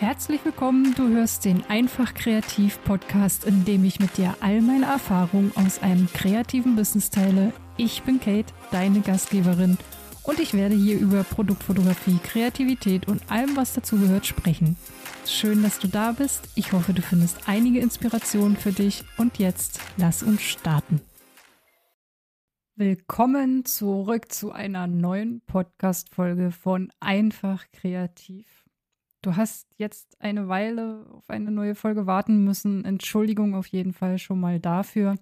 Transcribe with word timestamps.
Herzlich 0.00 0.44
willkommen, 0.44 0.94
du 0.94 1.08
hörst 1.08 1.44
den 1.44 1.64
Einfach 1.66 2.14
Kreativ 2.14 2.78
Podcast, 2.84 3.44
in 3.44 3.64
dem 3.64 3.82
ich 3.82 3.98
mit 3.98 4.16
dir 4.16 4.36
all 4.38 4.60
meine 4.60 4.86
Erfahrungen 4.86 5.50
aus 5.56 5.82
einem 5.82 6.06
kreativen 6.12 6.76
Business 6.76 7.10
teile. 7.10 7.52
Ich 7.76 8.04
bin 8.04 8.20
Kate, 8.20 8.52
deine 8.70 9.00
Gastgeberin, 9.00 9.76
und 10.22 10.38
ich 10.38 10.54
werde 10.54 10.76
hier 10.76 11.00
über 11.00 11.24
Produktfotografie, 11.24 12.18
Kreativität 12.22 13.08
und 13.08 13.28
allem, 13.28 13.56
was 13.56 13.72
dazugehört, 13.72 14.26
sprechen. 14.26 14.76
Schön, 15.26 15.62
dass 15.62 15.78
du 15.78 15.88
da 15.88 16.12
bist. 16.12 16.48
Ich 16.54 16.72
hoffe, 16.72 16.92
du 16.92 17.02
findest 17.02 17.48
einige 17.48 17.80
Inspirationen 17.80 18.56
für 18.56 18.72
dich. 18.72 19.04
Und 19.16 19.38
jetzt 19.38 19.80
lass 19.96 20.22
uns 20.22 20.42
starten. 20.42 21.00
Willkommen 22.76 23.64
zurück 23.64 24.30
zu 24.30 24.52
einer 24.52 24.86
neuen 24.86 25.40
Podcast-Folge 25.46 26.52
von 26.52 26.92
Einfach 27.00 27.64
Kreativ. 27.72 28.57
Du 29.28 29.36
hast 29.36 29.68
jetzt 29.76 30.18
eine 30.22 30.48
Weile 30.48 31.04
auf 31.12 31.28
eine 31.28 31.50
neue 31.50 31.74
Folge 31.74 32.06
warten 32.06 32.44
müssen. 32.44 32.86
Entschuldigung 32.86 33.54
auf 33.54 33.66
jeden 33.66 33.92
Fall 33.92 34.16
schon 34.16 34.40
mal 34.40 34.58
dafür. 34.58 35.16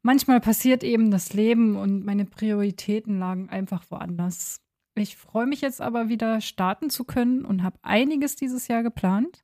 Manchmal 0.00 0.40
passiert 0.40 0.84
eben 0.84 1.10
das 1.10 1.32
Leben 1.32 1.74
und 1.74 2.04
meine 2.04 2.24
Prioritäten 2.24 3.18
lagen 3.18 3.48
einfach 3.48 3.82
woanders. 3.90 4.60
Ich 4.94 5.16
freue 5.16 5.46
mich 5.46 5.60
jetzt 5.60 5.80
aber 5.80 6.08
wieder 6.08 6.40
starten 6.40 6.88
zu 6.88 7.02
können 7.02 7.44
und 7.44 7.64
habe 7.64 7.80
einiges 7.82 8.36
dieses 8.36 8.68
Jahr 8.68 8.84
geplant. 8.84 9.42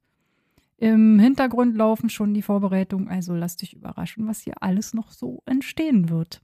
Im 0.77 1.19
Hintergrund 1.19 1.75
laufen 1.75 2.09
schon 2.09 2.35
die 2.35 2.43
Vorbereitungen, 2.43 3.09
also 3.09 3.35
lass 3.35 3.57
dich 3.57 3.75
überraschen, 3.75 4.29
was 4.29 4.43
hier 4.43 4.63
alles 4.63 4.95
noch 4.95 5.11
so 5.11 5.43
entstehen 5.45 6.09
wird. 6.09 6.41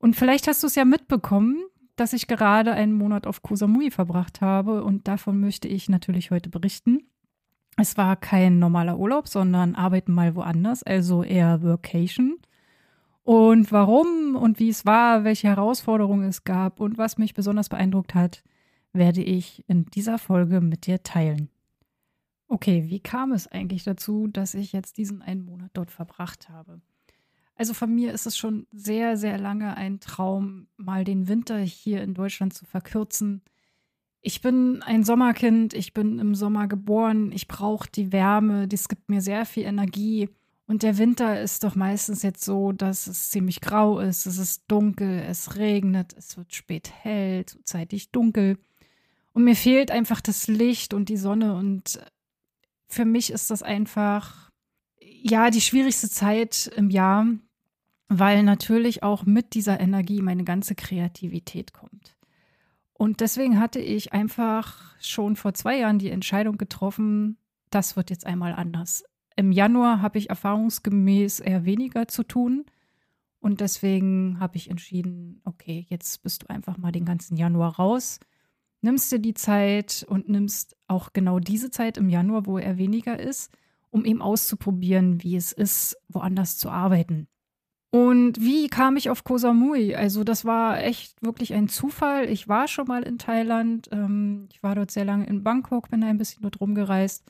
Und 0.00 0.16
vielleicht 0.16 0.48
hast 0.48 0.64
du 0.64 0.66
es 0.66 0.74
ja 0.74 0.84
mitbekommen, 0.84 1.62
dass 2.00 2.14
ich 2.14 2.26
gerade 2.26 2.72
einen 2.72 2.94
Monat 2.94 3.26
auf 3.26 3.42
Koh 3.42 3.56
Samui 3.56 3.90
verbracht 3.90 4.40
habe 4.40 4.82
und 4.82 5.06
davon 5.06 5.38
möchte 5.38 5.68
ich 5.68 5.90
natürlich 5.90 6.30
heute 6.30 6.48
berichten. 6.48 7.02
Es 7.76 7.98
war 7.98 8.16
kein 8.16 8.58
normaler 8.58 8.98
Urlaub, 8.98 9.28
sondern 9.28 9.74
arbeiten 9.74 10.14
mal 10.14 10.34
woanders, 10.34 10.82
also 10.82 11.22
eher 11.22 11.62
Workation. 11.62 12.38
Und 13.22 13.70
warum 13.70 14.34
und 14.34 14.58
wie 14.58 14.70
es 14.70 14.86
war, 14.86 15.24
welche 15.24 15.48
Herausforderungen 15.48 16.26
es 16.26 16.44
gab 16.44 16.80
und 16.80 16.96
was 16.96 17.18
mich 17.18 17.34
besonders 17.34 17.68
beeindruckt 17.68 18.14
hat, 18.14 18.42
werde 18.94 19.22
ich 19.22 19.62
in 19.68 19.84
dieser 19.84 20.16
Folge 20.16 20.62
mit 20.62 20.86
dir 20.86 21.02
teilen. 21.02 21.50
Okay, 22.48 22.86
wie 22.88 23.00
kam 23.00 23.30
es 23.32 23.46
eigentlich 23.46 23.84
dazu, 23.84 24.26
dass 24.26 24.54
ich 24.54 24.72
jetzt 24.72 24.96
diesen 24.96 25.20
einen 25.20 25.44
Monat 25.44 25.70
dort 25.74 25.90
verbracht 25.90 26.48
habe? 26.48 26.80
Also 27.60 27.74
von 27.74 27.94
mir 27.94 28.14
ist 28.14 28.24
es 28.24 28.38
schon 28.38 28.66
sehr, 28.72 29.18
sehr 29.18 29.36
lange 29.36 29.76
ein 29.76 30.00
Traum, 30.00 30.66
mal 30.78 31.04
den 31.04 31.28
Winter 31.28 31.58
hier 31.58 32.02
in 32.02 32.14
Deutschland 32.14 32.54
zu 32.54 32.64
verkürzen. 32.64 33.42
Ich 34.22 34.40
bin 34.40 34.82
ein 34.82 35.04
Sommerkind, 35.04 35.74
ich 35.74 35.92
bin 35.92 36.18
im 36.20 36.34
Sommer 36.34 36.68
geboren, 36.68 37.32
ich 37.32 37.48
brauche 37.48 37.86
die 37.90 38.12
Wärme, 38.12 38.66
das 38.66 38.88
gibt 38.88 39.10
mir 39.10 39.20
sehr 39.20 39.44
viel 39.44 39.64
Energie. 39.64 40.30
Und 40.68 40.82
der 40.82 40.96
Winter 40.96 41.38
ist 41.38 41.62
doch 41.62 41.74
meistens 41.74 42.22
jetzt 42.22 42.42
so, 42.42 42.72
dass 42.72 43.06
es 43.06 43.28
ziemlich 43.28 43.60
grau 43.60 43.98
ist, 44.00 44.24
es 44.24 44.38
ist 44.38 44.64
dunkel, 44.66 45.22
es 45.28 45.56
regnet, 45.56 46.14
es 46.16 46.38
wird 46.38 46.54
spät 46.54 46.90
hell, 47.02 47.44
zeitig 47.64 48.10
dunkel. 48.10 48.56
Und 49.34 49.44
mir 49.44 49.54
fehlt 49.54 49.90
einfach 49.90 50.22
das 50.22 50.48
Licht 50.48 50.94
und 50.94 51.10
die 51.10 51.18
Sonne. 51.18 51.54
Und 51.56 52.00
für 52.88 53.04
mich 53.04 53.30
ist 53.30 53.50
das 53.50 53.62
einfach, 53.62 54.50
ja, 54.98 55.50
die 55.50 55.60
schwierigste 55.60 56.08
Zeit 56.08 56.66
im 56.74 56.88
Jahr, 56.88 57.26
weil 58.10 58.42
natürlich 58.42 59.04
auch 59.04 59.24
mit 59.24 59.54
dieser 59.54 59.78
Energie 59.78 60.20
meine 60.20 60.42
ganze 60.42 60.74
Kreativität 60.74 61.72
kommt. 61.72 62.16
Und 62.92 63.20
deswegen 63.20 63.60
hatte 63.60 63.78
ich 63.78 64.12
einfach 64.12 64.96
schon 65.00 65.36
vor 65.36 65.54
zwei 65.54 65.78
Jahren 65.78 66.00
die 66.00 66.10
Entscheidung 66.10 66.58
getroffen, 66.58 67.38
das 67.70 67.94
wird 67.94 68.10
jetzt 68.10 68.26
einmal 68.26 68.52
anders. 68.52 69.04
Im 69.36 69.52
Januar 69.52 70.02
habe 70.02 70.18
ich 70.18 70.28
erfahrungsgemäß 70.28 71.38
eher 71.38 71.64
weniger 71.64 72.08
zu 72.08 72.24
tun. 72.24 72.66
Und 73.38 73.60
deswegen 73.60 74.38
habe 74.40 74.56
ich 74.56 74.68
entschieden, 74.68 75.40
okay, 75.44 75.86
jetzt 75.88 76.24
bist 76.24 76.42
du 76.42 76.50
einfach 76.50 76.78
mal 76.78 76.92
den 76.92 77.04
ganzen 77.04 77.36
Januar 77.36 77.76
raus, 77.76 78.18
nimmst 78.82 79.12
dir 79.12 79.20
die 79.20 79.34
Zeit 79.34 80.04
und 80.08 80.28
nimmst 80.28 80.76
auch 80.88 81.12
genau 81.12 81.38
diese 81.38 81.70
Zeit 81.70 81.96
im 81.96 82.08
Januar, 82.08 82.44
wo 82.44 82.58
er 82.58 82.76
weniger 82.76 83.18
ist, 83.20 83.52
um 83.90 84.04
eben 84.04 84.20
auszuprobieren, 84.20 85.22
wie 85.22 85.36
es 85.36 85.52
ist, 85.52 85.96
woanders 86.08 86.58
zu 86.58 86.70
arbeiten. 86.70 87.28
Und 87.90 88.40
wie 88.40 88.68
kam 88.68 88.96
ich 88.96 89.10
auf 89.10 89.24
Koh 89.24 89.38
Samui? 89.38 89.96
Also 89.96 90.22
das 90.22 90.44
war 90.44 90.80
echt 90.80 91.20
wirklich 91.22 91.54
ein 91.54 91.68
Zufall. 91.68 92.28
Ich 92.30 92.46
war 92.46 92.68
schon 92.68 92.86
mal 92.86 93.02
in 93.02 93.18
Thailand. 93.18 93.88
Ähm, 93.90 94.48
ich 94.52 94.62
war 94.62 94.76
dort 94.76 94.92
sehr 94.92 95.04
lange 95.04 95.26
in 95.26 95.42
Bangkok, 95.42 95.90
bin 95.90 96.04
ein 96.04 96.18
bisschen 96.18 96.42
dort 96.42 96.60
rumgereist. 96.60 97.24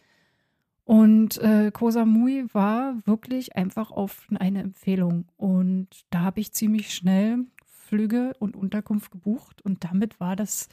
Und 0.85 1.39
äh, 1.39 1.71
Koh 1.73 1.91
Samui 1.91 2.47
war 2.53 2.97
wirklich 3.07 3.57
einfach 3.57 3.91
auf 3.91 4.27
eine 4.39 4.61
Empfehlung. 4.61 5.25
Und 5.39 5.89
da 6.11 6.21
habe 6.21 6.41
ich 6.41 6.53
ziemlich 6.53 6.95
schnell 6.95 7.47
Flüge 7.65 8.35
und 8.39 8.55
Unterkunft 8.55 9.11
gebucht. 9.13 9.63
Und 9.63 9.85
damit 9.85 10.21
war 10.21 10.37
das 10.37 10.69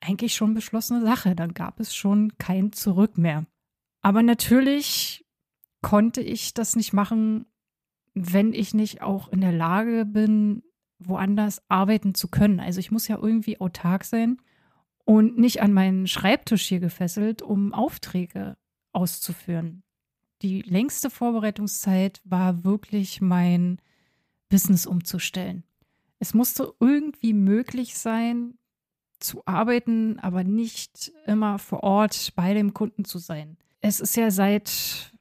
eigentlich 0.00 0.34
schon 0.34 0.54
beschlossene 0.54 1.02
Sache. 1.02 1.36
Dann 1.36 1.54
gab 1.54 1.78
es 1.78 1.94
schon 1.94 2.36
kein 2.38 2.72
Zurück 2.72 3.16
mehr. 3.16 3.46
Aber 4.02 4.24
natürlich 4.24 5.24
konnte 5.82 6.20
ich 6.20 6.52
das 6.54 6.74
nicht 6.74 6.92
machen, 6.92 7.46
wenn 8.20 8.52
ich 8.52 8.74
nicht 8.74 9.02
auch 9.02 9.28
in 9.28 9.40
der 9.40 9.52
Lage 9.52 10.04
bin, 10.04 10.62
woanders 10.98 11.62
arbeiten 11.68 12.14
zu 12.14 12.28
können. 12.28 12.60
Also 12.60 12.80
ich 12.80 12.90
muss 12.90 13.08
ja 13.08 13.18
irgendwie 13.20 13.60
autark 13.60 14.04
sein 14.04 14.38
und 15.04 15.38
nicht 15.38 15.62
an 15.62 15.72
meinen 15.72 16.06
Schreibtisch 16.06 16.66
hier 16.66 16.80
gefesselt, 16.80 17.40
um 17.42 17.72
Aufträge 17.72 18.56
auszuführen. 18.92 19.82
Die 20.42 20.62
längste 20.62 21.10
Vorbereitungszeit 21.10 22.20
war 22.24 22.64
wirklich 22.64 23.20
mein 23.20 23.80
Business 24.48 24.86
umzustellen. 24.86 25.64
Es 26.18 26.34
musste 26.34 26.72
irgendwie 26.80 27.32
möglich 27.32 27.96
sein, 27.96 28.54
zu 29.20 29.42
arbeiten, 29.46 30.18
aber 30.20 30.44
nicht 30.44 31.12
immer 31.26 31.58
vor 31.58 31.82
Ort 31.82 32.32
bei 32.36 32.54
dem 32.54 32.72
Kunden 32.72 33.04
zu 33.04 33.18
sein. 33.18 33.56
Es 33.80 34.00
ist 34.00 34.16
ja 34.16 34.30
seit, 34.30 35.12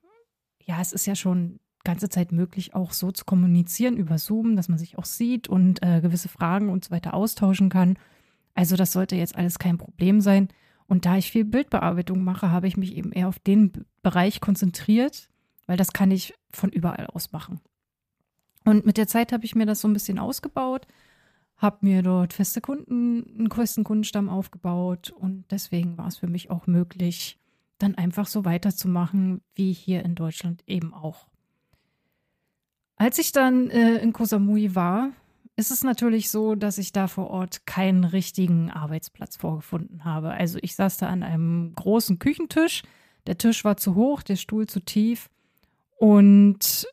ja, 0.63 0.79
es 0.81 0.93
ist 0.93 1.05
ja 1.05 1.15
schon 1.15 1.59
ganze 1.87 2.09
Zeit 2.09 2.33
möglich, 2.33 2.75
auch 2.75 2.91
so 2.91 3.11
zu 3.11 3.23
kommunizieren 3.23 3.95
über 3.95 4.17
Zoom, 4.17 4.57
dass 4.57 4.67
man 4.67 4.77
sich 4.77 4.97
auch 4.97 5.05
sieht 5.05 5.47
und 5.47 5.81
äh, 5.81 6.01
gewisse 6.01 6.27
Fragen 6.27 6.69
und 6.69 6.83
so 6.83 6.91
weiter 6.91 7.13
austauschen 7.13 7.69
kann. 7.69 7.97
Also 8.53 8.75
das 8.75 8.91
sollte 8.91 9.15
jetzt 9.15 9.37
alles 9.37 9.57
kein 9.57 9.77
Problem 9.77 10.19
sein. 10.19 10.49
Und 10.87 11.05
da 11.05 11.17
ich 11.17 11.31
viel 11.31 11.45
Bildbearbeitung 11.45 12.23
mache, 12.23 12.51
habe 12.51 12.67
ich 12.67 12.75
mich 12.75 12.95
eben 12.95 13.13
eher 13.13 13.29
auf 13.29 13.39
den 13.39 13.85
Bereich 14.03 14.41
konzentriert, 14.41 15.29
weil 15.65 15.77
das 15.77 15.93
kann 15.93 16.11
ich 16.11 16.33
von 16.51 16.69
überall 16.71 17.07
aus 17.07 17.31
machen. 17.31 17.61
Und 18.65 18.85
mit 18.85 18.97
der 18.97 19.07
Zeit 19.07 19.31
habe 19.31 19.45
ich 19.45 19.55
mir 19.55 19.65
das 19.65 19.79
so 19.79 19.87
ein 19.87 19.93
bisschen 19.93 20.19
ausgebaut, 20.19 20.87
habe 21.55 21.77
mir 21.81 22.03
dort 22.03 22.33
feste 22.33 22.59
Kunden, 22.59 23.25
einen 23.37 23.47
größten 23.47 23.85
Kundenstamm 23.85 24.27
aufgebaut 24.27 25.11
und 25.11 25.45
deswegen 25.51 25.97
war 25.97 26.07
es 26.07 26.17
für 26.17 26.27
mich 26.27 26.51
auch 26.51 26.67
möglich, 26.67 27.39
dann 27.77 27.95
einfach 27.95 28.27
so 28.27 28.43
weiterzumachen 28.43 29.41
wie 29.55 29.71
hier 29.71 30.03
in 30.03 30.15
Deutschland 30.15 30.63
eben 30.67 30.93
auch. 30.93 31.27
Als 32.97 33.19
ich 33.19 33.31
dann 33.31 33.69
äh, 33.69 33.97
in 33.97 34.11
Koh 34.11 34.25
Samui 34.25 34.75
war, 34.75 35.11
ist 35.55 35.71
es 35.71 35.83
natürlich 35.83 36.29
so, 36.29 36.55
dass 36.55 36.77
ich 36.77 36.91
da 36.91 37.07
vor 37.07 37.29
Ort 37.29 37.65
keinen 37.65 38.03
richtigen 38.03 38.69
Arbeitsplatz 38.69 39.37
vorgefunden 39.37 40.05
habe. 40.05 40.31
Also 40.31 40.59
ich 40.61 40.75
saß 40.75 40.97
da 40.97 41.07
an 41.07 41.23
einem 41.23 41.73
großen 41.75 42.19
Küchentisch. 42.19 42.83
Der 43.25 43.37
Tisch 43.37 43.63
war 43.65 43.77
zu 43.77 43.95
hoch, 43.95 44.21
der 44.21 44.35
Stuhl 44.35 44.67
zu 44.67 44.79
tief. 44.79 45.29
Und 45.97 46.87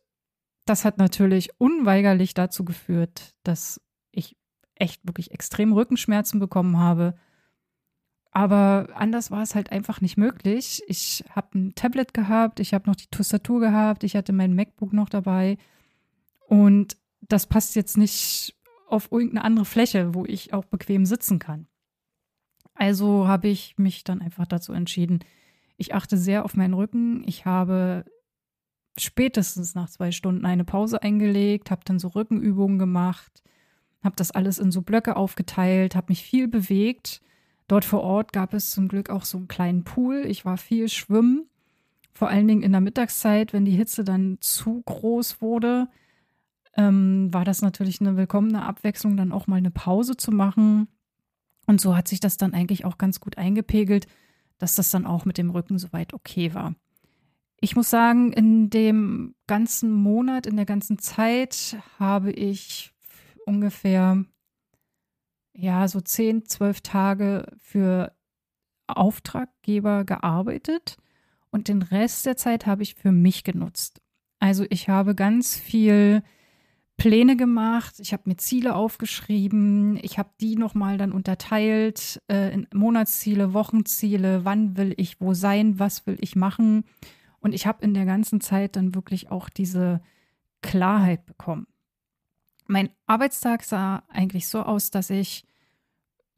das 0.65 0.84
hat 0.84 0.97
natürlich 0.98 1.50
unweigerlich 1.59 2.32
dazu 2.32 2.65
geführt, 2.65 3.34
dass 3.42 3.81
ich 4.10 4.36
echt 4.75 5.06
wirklich 5.06 5.31
extrem 5.31 5.72
Rückenschmerzen 5.72 6.41
bekommen 6.41 6.78
habe. 6.78 7.15
Aber 8.31 8.88
anders 8.94 9.30
war 9.30 9.42
es 9.42 9.54
halt 9.54 9.71
einfach 9.72 10.01
nicht 10.01 10.16
möglich. 10.16 10.83
Ich 10.89 11.22
habe 11.30 11.59
ein 11.59 11.74
Tablet 11.74 12.15
gehabt, 12.15 12.60
ich 12.60 12.74
habe 12.74 12.89
noch 12.89 12.97
die 12.97 13.06
Tastatur 13.10 13.60
gehabt, 13.60 14.04
ich 14.04 14.16
hatte 14.16 14.33
mein 14.33 14.54
MacBook 14.54 14.92
noch 14.92 15.09
dabei. 15.09 15.59
Und 16.54 16.97
das 17.21 17.47
passt 17.47 17.74
jetzt 17.74 17.97
nicht 17.97 18.54
auf 18.89 19.10
irgendeine 19.10 19.45
andere 19.45 19.65
Fläche, 19.65 20.15
wo 20.15 20.24
ich 20.24 20.53
auch 20.54 20.65
bequem 20.65 21.04
sitzen 21.04 21.41
kann. 21.41 21.66
Also 22.74 23.27
habe 23.27 23.48
ich 23.48 23.77
mich 23.77 24.04
dann 24.04 24.21
einfach 24.21 24.47
dazu 24.47 24.72
entschieden, 24.72 25.21
ich 25.77 25.95
achte 25.95 26.16
sehr 26.16 26.45
auf 26.45 26.54
meinen 26.54 26.74
Rücken. 26.74 27.24
Ich 27.27 27.45
habe 27.45 28.04
spätestens 28.97 29.74
nach 29.74 29.89
zwei 29.89 30.12
Stunden 30.12 30.47
eine 30.47 30.65
Pause 30.65 31.03
eingelegt, 31.03 31.72
habe 31.72 31.83
dann 31.84 31.98
so 31.98 32.09
Rückenübungen 32.09 32.78
gemacht, 32.78 33.42
habe 34.04 34.15
das 34.15 34.30
alles 34.30 34.60
in 34.60 34.71
so 34.71 34.83
Blöcke 34.83 35.16
aufgeteilt, 35.16 35.97
habe 35.97 36.10
mich 36.10 36.22
viel 36.22 36.47
bewegt. 36.47 37.21
Dort 37.66 37.84
vor 37.84 38.03
Ort 38.03 38.33
gab 38.33 38.54
es 38.54 38.71
zum 38.71 38.86
Glück 38.86 39.10
auch 39.10 39.24
so 39.24 39.39
einen 39.39 39.48
kleinen 39.48 39.83
Pool. 39.83 40.24
Ich 40.27 40.45
war 40.45 40.56
viel 40.56 40.89
schwimmen, 40.89 41.48
vor 42.12 42.28
allen 42.28 42.47
Dingen 42.47 42.62
in 42.62 42.71
der 42.71 42.80
Mittagszeit, 42.80 43.53
wenn 43.53 43.65
die 43.65 43.72
Hitze 43.72 44.04
dann 44.04 44.39
zu 44.41 44.83
groß 44.83 45.41
wurde 45.41 45.89
ähm, 46.76 47.32
war 47.32 47.44
das 47.44 47.62
natürlich 47.62 48.00
eine 48.00 48.16
willkommene 48.16 48.65
Abwechslung, 48.65 49.16
dann 49.16 49.32
auch 49.32 49.47
mal 49.47 49.56
eine 49.56 49.71
Pause 49.71 50.16
zu 50.16 50.32
machen. 50.32 50.88
Und 51.66 51.80
so 51.80 51.97
hat 51.97 52.09
sich 52.09 52.21
das 52.21 52.36
dann 52.36 52.54
eigentlich 52.54 52.84
auch 52.84 52.98
ganz 52.98 53.21
gut 53.21 53.38
eingepegelt, 53.38 54.06
dass 54.59 54.74
das 54.74 54.91
dann 54.91 55.06
auch 55.06 55.24
mit 55.24 55.38
dem 55.38 55.50
Rücken 55.50 55.78
soweit 55.78 56.15
okay 56.15 56.54
war. 56.54 56.74
Ich 57.60 57.76
muss 57.76 57.88
sagen, 57.88 58.32
in 58.32 58.68
dem 58.68 59.34
ganzen 59.47 59.92
Monat, 59.92 60.47
in 60.47 60.56
der 60.56 60.66
ganzen 60.66 60.98
Zeit 60.98 61.76
habe 61.98 62.30
ich 62.30 62.92
ungefähr 63.47 64.24
ja 65.54 65.88
so 65.88 66.00
10, 66.00 66.47
12 66.47 66.80
Tage 66.82 67.47
für 67.59 68.12
Auftraggeber 68.86 70.04
gearbeitet 70.04 70.98
und 71.50 71.68
den 71.68 71.82
Rest 71.82 72.27
der 72.27 72.36
Zeit 72.36 72.66
habe 72.66 72.82
ich 72.82 72.97
für 72.97 73.12
mich 73.12 73.44
genutzt. 73.44 74.03
Also 74.41 74.66
ich 74.68 74.88
habe 74.88 75.15
ganz 75.15 75.56
viel 75.56 76.22
Pläne 76.96 77.36
gemacht, 77.36 77.98
ich 77.98 78.12
habe 78.12 78.22
mir 78.26 78.36
Ziele 78.36 78.74
aufgeschrieben, 78.76 79.98
ich 80.02 80.18
habe 80.18 80.30
die 80.41 80.56
nochmal 80.56 80.96
dann 80.96 81.12
unterteilt 81.12 82.22
äh, 82.28 82.52
in 82.52 82.68
Monatsziele, 82.72 83.52
Wochenziele, 83.52 84.44
wann 84.44 84.76
will 84.76 84.94
ich 84.96 85.20
wo 85.20 85.34
sein, 85.34 85.78
was 85.78 86.06
will 86.06 86.16
ich 86.20 86.36
machen. 86.36 86.84
Und 87.41 87.52
ich 87.52 87.66
habe 87.66 87.84
in 87.84 87.94
der 87.94 88.06
ganzen 88.06 88.41
Zeit 88.41 88.76
dann 88.76 88.94
wirklich 88.94 89.30
auch 89.30 89.48
diese 89.48 90.00
Klarheit 90.62 91.26
bekommen. 91.26 91.66
Mein 92.66 92.91
Arbeitstag 93.06 93.64
sah 93.64 94.04
eigentlich 94.08 94.48
so 94.48 94.62
aus, 94.62 94.91
dass 94.91 95.10
ich, 95.10 95.44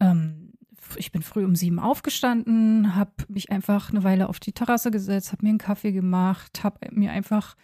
ähm, 0.00 0.52
ich 0.96 1.12
bin 1.12 1.22
früh 1.22 1.44
um 1.44 1.54
sieben 1.54 1.78
aufgestanden, 1.78 2.96
habe 2.96 3.12
mich 3.28 3.52
einfach 3.52 3.90
eine 3.90 4.04
Weile 4.04 4.28
auf 4.28 4.40
die 4.40 4.52
Terrasse 4.52 4.90
gesetzt, 4.90 5.32
habe 5.32 5.44
mir 5.44 5.50
einen 5.50 5.58
Kaffee 5.58 5.92
gemacht, 5.92 6.64
habe 6.64 6.88
mir 6.92 7.12
einfach, 7.12 7.56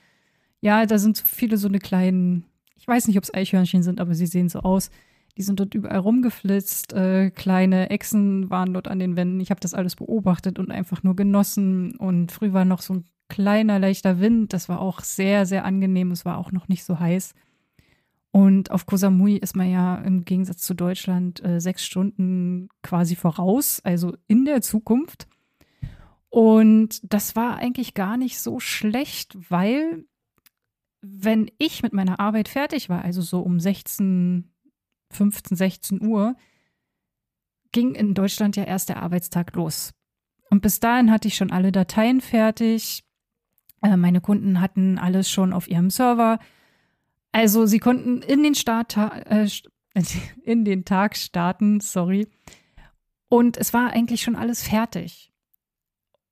ja, 0.60 0.84
da 0.86 0.98
sind 0.98 1.16
so 1.16 1.24
viele 1.26 1.56
so 1.56 1.68
eine 1.68 1.80
kleinen 1.80 2.44
ich 2.82 2.88
weiß 2.88 3.06
nicht, 3.06 3.16
ob 3.16 3.22
es 3.22 3.32
Eichhörnchen 3.32 3.84
sind, 3.84 4.00
aber 4.00 4.16
sie 4.16 4.26
sehen 4.26 4.48
so 4.48 4.58
aus. 4.58 4.90
Die 5.38 5.42
sind 5.42 5.60
dort 5.60 5.72
überall 5.72 5.98
rumgeflitzt. 5.98 6.92
Äh, 6.94 7.30
kleine 7.30 7.90
Echsen 7.90 8.50
waren 8.50 8.74
dort 8.74 8.88
an 8.88 8.98
den 8.98 9.14
Wänden. 9.14 9.38
Ich 9.38 9.50
habe 9.50 9.60
das 9.60 9.72
alles 9.72 9.94
beobachtet 9.94 10.58
und 10.58 10.72
einfach 10.72 11.04
nur 11.04 11.14
genossen. 11.14 11.94
Und 11.94 12.32
früh 12.32 12.52
war 12.52 12.64
noch 12.64 12.82
so 12.82 12.94
ein 12.94 13.04
kleiner, 13.28 13.78
leichter 13.78 14.18
Wind. 14.18 14.52
Das 14.52 14.68
war 14.68 14.80
auch 14.80 14.98
sehr, 14.98 15.46
sehr 15.46 15.64
angenehm. 15.64 16.10
Es 16.10 16.24
war 16.24 16.38
auch 16.38 16.50
noch 16.50 16.66
nicht 16.66 16.82
so 16.82 16.98
heiß. 16.98 17.34
Und 18.32 18.72
auf 18.72 18.84
Koh 18.84 18.96
Samui 18.96 19.36
ist 19.36 19.54
man 19.54 19.70
ja 19.70 19.94
im 19.98 20.24
Gegensatz 20.24 20.62
zu 20.62 20.74
Deutschland 20.74 21.40
äh, 21.44 21.60
sechs 21.60 21.84
Stunden 21.84 22.68
quasi 22.82 23.14
voraus, 23.14 23.80
also 23.84 24.16
in 24.26 24.44
der 24.44 24.60
Zukunft. 24.60 25.28
Und 26.30 27.00
das 27.04 27.36
war 27.36 27.58
eigentlich 27.58 27.94
gar 27.94 28.16
nicht 28.16 28.40
so 28.40 28.58
schlecht, 28.58 29.36
weil 29.50 30.04
wenn 31.02 31.50
ich 31.58 31.82
mit 31.82 31.92
meiner 31.92 32.20
Arbeit 32.20 32.48
fertig 32.48 32.88
war, 32.88 33.02
also 33.02 33.20
so 33.20 33.40
um 33.40 33.58
16, 33.58 34.50
15, 35.10 35.56
16 35.56 36.00
Uhr, 36.00 36.36
ging 37.72 37.94
in 37.94 38.14
Deutschland 38.14 38.56
ja 38.56 38.64
erst 38.64 38.88
der 38.88 39.02
Arbeitstag 39.02 39.54
los. 39.54 39.92
Und 40.48 40.62
bis 40.62 40.80
dahin 40.80 41.10
hatte 41.10 41.28
ich 41.28 41.34
schon 41.34 41.50
alle 41.50 41.72
Dateien 41.72 42.20
fertig. 42.20 43.04
Äh, 43.82 43.96
meine 43.96 44.20
Kunden 44.20 44.60
hatten 44.60 44.98
alles 44.98 45.28
schon 45.28 45.52
auf 45.52 45.68
ihrem 45.68 45.90
Server. 45.90 46.38
Also 47.32 47.66
sie 47.66 47.78
konnten 47.78 48.22
in 48.22 48.42
den 48.42 48.54
Start, 48.54 48.96
äh, 48.96 49.48
in 50.44 50.64
den 50.64 50.84
Tag 50.84 51.16
starten, 51.16 51.80
sorry. 51.80 52.28
Und 53.28 53.56
es 53.56 53.72
war 53.72 53.90
eigentlich 53.90 54.22
schon 54.22 54.36
alles 54.36 54.62
fertig. 54.62 55.32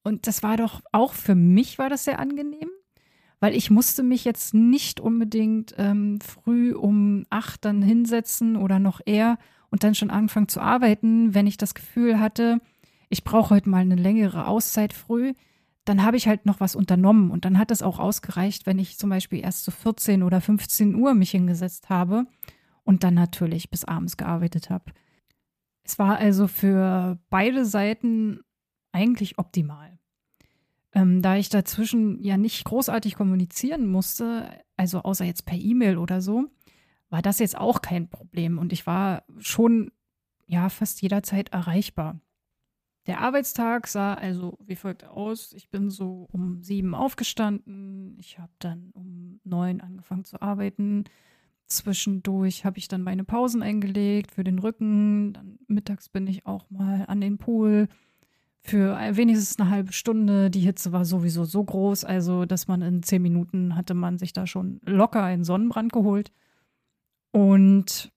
Und 0.05 0.26
das 0.26 0.43
war 0.43 0.56
doch 0.56 0.82
auch 0.93 1.14
für 1.14 1.34
mich 1.34 1.78
war 1.78 1.88
das 1.88 2.05
sehr 2.05 2.19
angenehm, 2.19 2.70
weil 3.40 3.54
ich 3.54 3.70
musste 3.70 4.02
mich 4.02 4.25
jetzt 4.25 4.54
nicht 4.54 5.00
unbedingt 5.00 5.75
ähm, 5.78 6.20
früh 6.20 6.75
um 6.75 7.25
acht 7.31 7.64
dann 7.64 7.82
hinsetzen 7.82 8.56
oder 8.56 8.78
noch 8.78 9.00
eher 9.04 9.38
und 9.70 9.82
dann 9.82 9.94
schon 9.94 10.10
anfangen 10.10 10.48
zu 10.48 10.60
arbeiten, 10.60 11.34
wenn 11.34 11.46
ich 11.46 11.56
das 11.56 11.75
Gefühl 11.75 12.20
hatte, 12.20 12.60
ich 13.08 13.25
brauche 13.25 13.50
heute 13.54 13.69
mal 13.69 13.78
eine 13.78 13.96
längere 13.96 14.46
Auszeit 14.46 14.92
früh, 14.92 15.32
dann 15.84 16.04
habe 16.04 16.16
ich 16.16 16.28
halt 16.28 16.46
noch 16.46 16.60
was 16.60 16.76
unternommen 16.76 17.31
und 17.31 17.44
dann 17.44 17.58
hat 17.58 17.70
es 17.70 17.82
auch 17.82 17.98
ausgereicht, 17.98 18.66
wenn 18.66 18.78
ich 18.78 18.98
zum 18.98 19.10
Beispiel 19.10 19.40
erst 19.40 19.64
zu 19.64 19.70
so 19.70 19.76
14 19.76 20.22
oder 20.22 20.40
15 20.40 20.94
Uhr 20.94 21.14
mich 21.14 21.31
hingesetzt 21.31 21.88
habe 21.88 22.26
und 22.84 23.02
dann 23.02 23.14
natürlich 23.14 23.70
bis 23.70 23.84
abends 23.84 24.16
gearbeitet 24.16 24.70
habe. 24.70 24.93
Es 25.82 25.98
war 25.98 26.19
also 26.19 26.46
für 26.46 27.19
beide 27.31 27.64
Seiten 27.64 28.40
eigentlich 28.93 29.38
optimal. 29.38 29.89
Ähm, 30.92 31.22
da 31.22 31.37
ich 31.37 31.48
dazwischen 31.48 32.20
ja 32.22 32.37
nicht 32.37 32.64
großartig 32.64 33.14
kommunizieren 33.14 33.87
musste, 33.87 34.50
also 34.76 35.02
außer 35.02 35.25
jetzt 35.25 35.46
per 35.46 35.56
E-Mail 35.56 35.98
oder 35.98 36.20
so, 36.20 36.48
war 37.10 37.22
das 37.22 37.38
jetzt 37.38 37.56
auch 37.56 37.82
kein 37.82 38.08
Problem 38.08 38.58
und 38.58 38.72
ich 38.72 38.87
war 38.87 39.25
schon 39.38 39.92
ja 40.46 40.69
fast 40.69 41.00
jederzeit 41.02 41.50
erreichbar. 41.50 42.20
Der 43.06 43.20
Arbeitstag 43.20 43.87
sah 43.87 44.14
also 44.14 44.58
wie 44.64 44.76
folgt 44.76 45.04
aus. 45.04 45.52
Ich 45.54 45.70
bin 45.70 45.90
so 45.90 46.28
um 46.32 46.62
sieben 46.62 46.94
aufgestanden. 46.94 48.16
Ich 48.20 48.38
habe 48.38 48.52
dann 48.58 48.90
um 48.93 49.40
neun 49.44 49.81
angefangen 49.81 50.25
zu 50.25 50.43
arbeiten. 50.43 51.04
Zwischendurch 51.66 52.64
habe 52.64 52.78
ich 52.78 52.88
dann 52.88 53.02
meine 53.02 53.25
Pausen 53.25 53.62
eingelegt 53.62 54.32
für 54.32 54.44
den 54.44 54.58
Rücken. 54.58 55.32
Dann 55.32 55.58
mittags 55.66 56.08
bin 56.08 56.26
ich 56.26 56.46
auch 56.46 56.69
mal 56.69 57.04
an 57.06 57.20
den 57.20 57.38
Pool 57.38 57.88
für 58.62 58.98
wenigstens 59.16 59.58
eine 59.58 59.70
halbe 59.70 59.92
Stunde. 59.92 60.50
Die 60.50 60.60
Hitze 60.60 60.92
war 60.92 61.04
sowieso 61.04 61.44
so 61.44 61.64
groß, 61.64 62.04
also 62.04 62.44
dass 62.44 62.68
man 62.68 62.82
in 62.82 63.02
zehn 63.02 63.22
Minuten 63.22 63.76
hatte 63.76 63.94
man 63.94 64.18
sich 64.18 64.32
da 64.32 64.46
schon 64.46 64.80
locker 64.84 65.22
einen 65.22 65.44
Sonnenbrand 65.44 65.92
geholt. 65.92 66.32
Und 67.32 68.12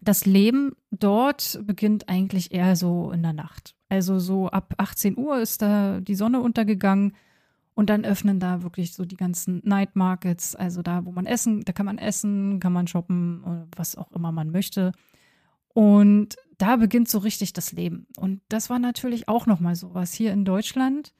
das 0.00 0.26
Leben 0.26 0.72
dort 0.90 1.60
beginnt 1.64 2.08
eigentlich 2.08 2.52
eher 2.52 2.76
so 2.76 3.10
in 3.10 3.22
der 3.22 3.32
Nacht. 3.32 3.74
Also 3.88 4.18
so 4.18 4.48
ab 4.48 4.74
18 4.78 5.18
Uhr 5.18 5.40
ist 5.40 5.62
da 5.62 6.00
die 6.00 6.14
Sonne 6.14 6.40
untergegangen 6.40 7.14
und 7.74 7.90
dann 7.90 8.04
öffnen 8.04 8.40
da 8.40 8.62
wirklich 8.62 8.92
so 8.92 9.04
die 9.04 9.16
ganzen 9.16 9.60
Night 9.64 9.96
Markets, 9.96 10.56
also 10.56 10.82
da, 10.82 11.04
wo 11.04 11.12
man 11.12 11.26
essen, 11.26 11.64
da 11.64 11.72
kann 11.72 11.86
man 11.86 11.98
essen, 11.98 12.60
kann 12.60 12.72
man 12.72 12.86
shoppen, 12.86 13.68
was 13.76 13.96
auch 13.96 14.10
immer 14.12 14.32
man 14.32 14.50
möchte. 14.50 14.92
Und 15.74 16.36
da 16.58 16.76
beginnt 16.76 17.08
so 17.08 17.18
richtig 17.18 17.52
das 17.52 17.72
Leben. 17.72 18.06
Und 18.16 18.42
das 18.48 18.68
war 18.68 18.78
natürlich 18.78 19.28
auch 19.28 19.46
nochmal 19.46 19.76
sowas. 19.76 20.12
Hier 20.12 20.32
in 20.32 20.44
Deutschland 20.44 21.14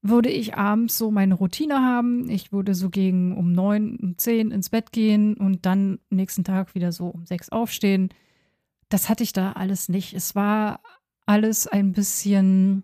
würde 0.00 0.30
ich 0.30 0.56
abends 0.56 0.98
so 0.98 1.10
meine 1.10 1.34
Routine 1.34 1.80
haben. 1.80 2.28
Ich 2.28 2.52
würde 2.52 2.74
so 2.74 2.90
gegen 2.90 3.36
um 3.36 3.52
neun, 3.52 3.96
um 3.96 4.18
zehn 4.18 4.50
ins 4.50 4.70
Bett 4.70 4.90
gehen 4.90 5.34
und 5.34 5.64
dann 5.64 6.00
nächsten 6.10 6.42
Tag 6.42 6.74
wieder 6.74 6.90
so 6.90 7.08
um 7.08 7.26
sechs 7.26 7.50
aufstehen. 7.50 8.08
Das 8.88 9.08
hatte 9.08 9.22
ich 9.22 9.32
da 9.32 9.52
alles 9.52 9.88
nicht. 9.88 10.14
Es 10.14 10.34
war 10.34 10.80
alles 11.26 11.66
ein 11.66 11.92
bisschen 11.92 12.82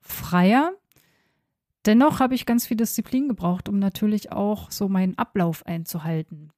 freier. 0.00 0.72
Dennoch 1.84 2.20
habe 2.20 2.34
ich 2.34 2.46
ganz 2.46 2.66
viel 2.66 2.76
Disziplin 2.76 3.26
gebraucht, 3.28 3.68
um 3.68 3.78
natürlich 3.78 4.30
auch 4.30 4.70
so 4.70 4.88
meinen 4.88 5.18
Ablauf 5.18 5.66
einzuhalten. 5.66 6.50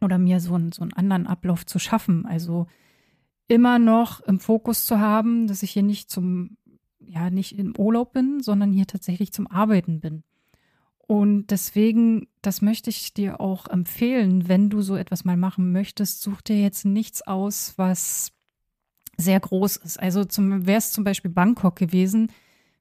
Oder 0.00 0.18
mir 0.18 0.40
so 0.40 0.54
einen, 0.54 0.72
so 0.72 0.82
einen 0.82 0.94
anderen 0.94 1.28
Ablauf 1.28 1.64
zu 1.64 1.78
schaffen. 1.78 2.26
Also 2.26 2.66
immer 3.48 3.78
noch 3.78 4.20
im 4.20 4.40
Fokus 4.40 4.86
zu 4.86 5.00
haben, 5.00 5.46
dass 5.46 5.62
ich 5.62 5.72
hier 5.72 5.82
nicht 5.82 6.10
zum, 6.10 6.56
ja, 7.00 7.30
nicht 7.30 7.58
im 7.58 7.76
Urlaub 7.76 8.12
bin, 8.12 8.40
sondern 8.40 8.72
hier 8.72 8.86
tatsächlich 8.86 9.32
zum 9.32 9.46
Arbeiten 9.46 10.00
bin. 10.00 10.22
Und 10.98 11.48
deswegen, 11.48 12.28
das 12.40 12.62
möchte 12.62 12.88
ich 12.88 13.12
dir 13.12 13.40
auch 13.40 13.66
empfehlen, 13.66 14.48
wenn 14.48 14.70
du 14.70 14.80
so 14.80 14.96
etwas 14.96 15.24
mal 15.24 15.36
machen 15.36 15.72
möchtest, 15.72 16.22
such 16.22 16.40
dir 16.40 16.60
jetzt 16.60 16.84
nichts 16.84 17.22
aus, 17.22 17.74
was 17.76 18.32
sehr 19.18 19.40
groß 19.40 19.76
ist. 19.76 20.00
Also 20.00 20.24
wäre 20.26 20.78
es 20.78 20.92
zum 20.92 21.04
Beispiel 21.04 21.30
Bangkok 21.30 21.76
gewesen, 21.76 22.30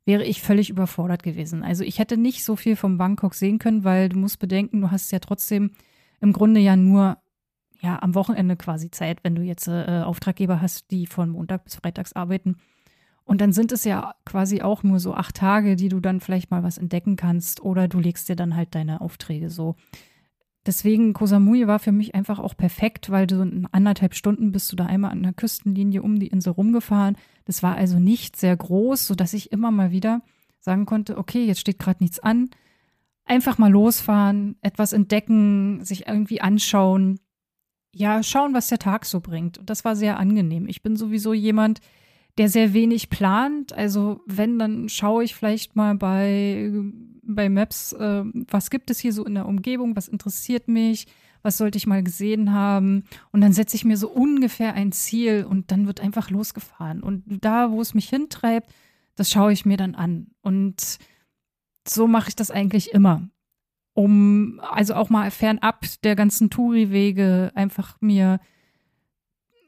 wäre 0.06 0.24
ich 0.24 0.42
völlig 0.42 0.70
überfordert 0.70 1.24
gewesen. 1.24 1.64
Also 1.64 1.84
ich 1.84 2.00
hätte 2.00 2.18
nicht 2.18 2.44
so 2.44 2.56
viel 2.56 2.76
vom 2.76 2.98
Bangkok 2.98 3.36
sehen 3.36 3.60
können, 3.60 3.84
weil 3.84 4.10
du 4.10 4.18
musst 4.18 4.40
bedenken, 4.40 4.82
du 4.82 4.92
hast 4.92 5.12
ja 5.12 5.20
trotzdem 5.20 5.72
im 6.22 6.34
Grunde 6.34 6.60
ja 6.60 6.76
nur 6.76 7.18
ja, 7.82 8.02
am 8.02 8.14
Wochenende 8.14 8.56
quasi 8.56 8.92
Zeit, 8.92 9.24
wenn 9.24 9.36
du 9.36 9.42
jetzt 9.42 9.68
äh, 9.68 10.04
Auftraggeber 10.06 10.62
hast, 10.62 10.92
die 10.92 11.08
von 11.08 11.32
Montag 11.32 11.64
bis 11.64 11.76
Freitags 11.76 12.14
arbeiten. 12.14 12.58
Und 13.24 13.42
dann 13.42 13.54
sind 13.54 13.72
es 13.72 13.84
ja 13.86 14.14
quasi 14.24 14.62
auch 14.62 14.84
nur 14.84 15.00
so 15.00 15.16
acht 15.16 15.36
Tage, 15.36 15.76
die 15.76 15.90
du 15.90 16.00
dann 16.00 16.20
vielleicht 16.20 16.52
mal 16.52 16.64
was 16.64 16.78
entdecken 16.78 17.16
kannst 17.16 17.62
oder 17.62 17.88
du 17.88 18.00
legst 18.00 18.30
dir 18.30 18.36
dann 18.36 18.56
halt 18.56 18.76
deine 18.76 19.02
Aufträge 19.02 19.50
so. 19.50 19.76
Deswegen 20.66 21.14
Kosamui 21.14 21.66
war 21.66 21.80
für 21.80 21.92
mich 21.92 22.14
einfach 22.14 22.38
auch 22.38 22.56
perfekt, 22.56 23.10
weil 23.10 23.26
du 23.26 23.42
in 23.42 23.68
anderthalb 23.72 24.14
Stunden 24.14 24.52
bist 24.52 24.72
du 24.72 24.76
da 24.76 24.86
einmal 24.86 25.12
an 25.12 25.24
der 25.24 25.34
Küstenlinie 25.34 26.04
um 26.04 26.20
die 26.20 26.28
Insel 26.28 26.54
rumgefahren. 26.54 27.18
Das 27.46 27.64
war 27.64 27.76
also 27.76 27.98
nicht 27.98 28.36
sehr 28.36 28.56
groß, 28.56 29.08
sodass 29.08 29.34
ich 29.34 29.52
immer 29.52 29.72
mal 29.72 29.90
wieder 29.90 30.22
sagen 30.60 30.86
konnte, 30.86 31.18
okay, 31.18 31.46
jetzt 31.46 31.62
steht 31.62 31.80
gerade 31.80 32.04
nichts 32.04 32.20
an. 32.20 32.52
Einfach 33.26 33.58
mal 33.58 33.72
losfahren, 33.72 34.58
etwas 34.62 34.94
entdecken, 34.94 35.84
sich 35.84 36.08
irgendwie 36.08 36.42
anschauen 36.42 37.20
ja, 37.94 38.24
schauen, 38.24 38.54
was 38.54 38.68
der 38.68 38.80
Tag 38.80 39.06
so 39.06 39.20
bringt. 39.20 39.58
Und 39.58 39.70
das 39.70 39.84
war 39.84 39.96
sehr 39.96 40.18
angenehm. 40.18 40.68
Ich 40.68 40.82
bin 40.82 40.96
sowieso 40.96 41.34
jemand, 41.34 41.82
der 42.38 42.50
sehr 42.50 42.74
wenig 42.74 43.10
plant. 43.10 43.74
Also 43.74 44.22
wenn, 44.26 44.58
dann 44.58 44.90
schaue 44.90 45.24
ich 45.24 45.36
vielleicht 45.36 45.76
mal 45.76 45.96
bei, 45.96 46.72
bei 47.24 47.50
Maps, 47.50 47.94
äh, 47.94 48.24
was 48.50 48.70
gibt 48.70 48.90
es 48.90 49.00
hier 49.00 49.14
so 49.14 49.26
in 49.26 49.36
der 49.36 49.46
Umgebung, 49.46 49.96
was 49.96 50.08
interessiert 50.08 50.68
mich, 50.68 51.08
was 51.44 51.58
sollte 51.58 51.78
ich 51.78 51.88
mal 51.88 52.04
gesehen 52.04 52.54
haben. 52.54 53.04
Und 53.32 53.42
dann 53.42 53.54
setze 53.54 53.76
ich 53.76 53.84
mir 53.84 53.98
so 53.98 54.10
ungefähr 54.10 54.74
ein 54.74 54.92
Ziel 54.92 55.46
und 55.48 55.72
dann 55.72 55.88
wird 55.88 56.00
einfach 56.00 56.30
losgefahren. 56.30 57.04
Und 57.04 57.24
da, 57.28 57.72
wo 57.72 57.82
es 57.82 57.94
mich 57.94 58.10
hintreibt, 58.10 58.72
das 59.16 59.30
schaue 59.30 59.52
ich 59.52 59.66
mir 59.66 59.78
dann 59.78 59.96
an. 59.96 60.28
Und 60.42 60.98
so 61.88 62.08
mache 62.08 62.30
ich 62.30 62.36
das 62.36 62.52
eigentlich 62.52 62.94
immer. 62.94 63.28
Um 63.94 64.62
also 64.64 64.96
auch 64.96 65.10
mal 65.10 65.32
fernab 65.32 65.86
der 66.04 66.16
ganzen 66.16 66.50
Touri-Wege 66.50 67.52
einfach 67.56 67.98
mir 68.00 68.40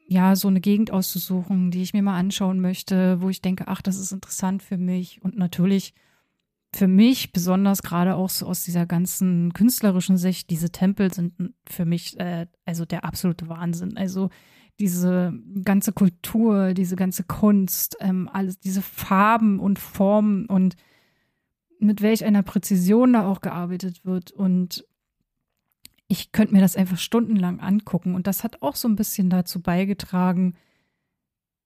ja 0.06 0.36
so 0.36 0.48
eine 0.48 0.60
Gegend 0.60 0.90
auszusuchen, 0.90 1.70
die 1.70 1.82
ich 1.82 1.92
mir 1.92 2.02
mal 2.02 2.18
anschauen 2.18 2.60
möchte, 2.60 3.20
wo 3.20 3.28
ich 3.28 3.42
denke, 3.42 3.68
ach, 3.68 3.82
das 3.82 3.98
ist 3.98 4.12
interessant 4.12 4.62
für 4.62 4.78
mich. 4.78 5.22
Und 5.22 5.36
natürlich 5.36 5.94
für 6.74 6.88
mich, 6.88 7.32
besonders 7.32 7.82
gerade 7.82 8.16
auch 8.16 8.30
so 8.30 8.46
aus 8.46 8.64
dieser 8.64 8.84
ganzen 8.86 9.52
künstlerischen 9.52 10.16
Sicht, 10.16 10.50
diese 10.50 10.70
Tempel 10.70 11.12
sind 11.12 11.54
für 11.66 11.84
mich 11.84 12.18
äh, 12.18 12.46
also 12.64 12.84
der 12.84 13.04
absolute 13.04 13.48
Wahnsinn. 13.48 13.96
Also 13.96 14.30
diese 14.80 15.32
ganze 15.62 15.92
Kultur, 15.92 16.74
diese 16.74 16.96
ganze 16.96 17.22
Kunst, 17.22 17.96
ähm, 18.00 18.28
alles, 18.32 18.58
diese 18.58 18.82
Farben 18.82 19.60
und 19.60 19.78
Formen 19.78 20.46
und 20.46 20.74
mit 21.84 22.02
welch 22.02 22.24
einer 22.24 22.42
Präzision 22.42 23.12
da 23.12 23.26
auch 23.26 23.40
gearbeitet 23.40 24.04
wird. 24.04 24.32
Und 24.32 24.84
ich 26.08 26.32
könnte 26.32 26.54
mir 26.54 26.60
das 26.60 26.76
einfach 26.76 26.98
stundenlang 26.98 27.60
angucken. 27.60 28.14
Und 28.14 28.26
das 28.26 28.44
hat 28.44 28.62
auch 28.62 28.76
so 28.76 28.88
ein 28.88 28.96
bisschen 28.96 29.30
dazu 29.30 29.60
beigetragen, 29.60 30.56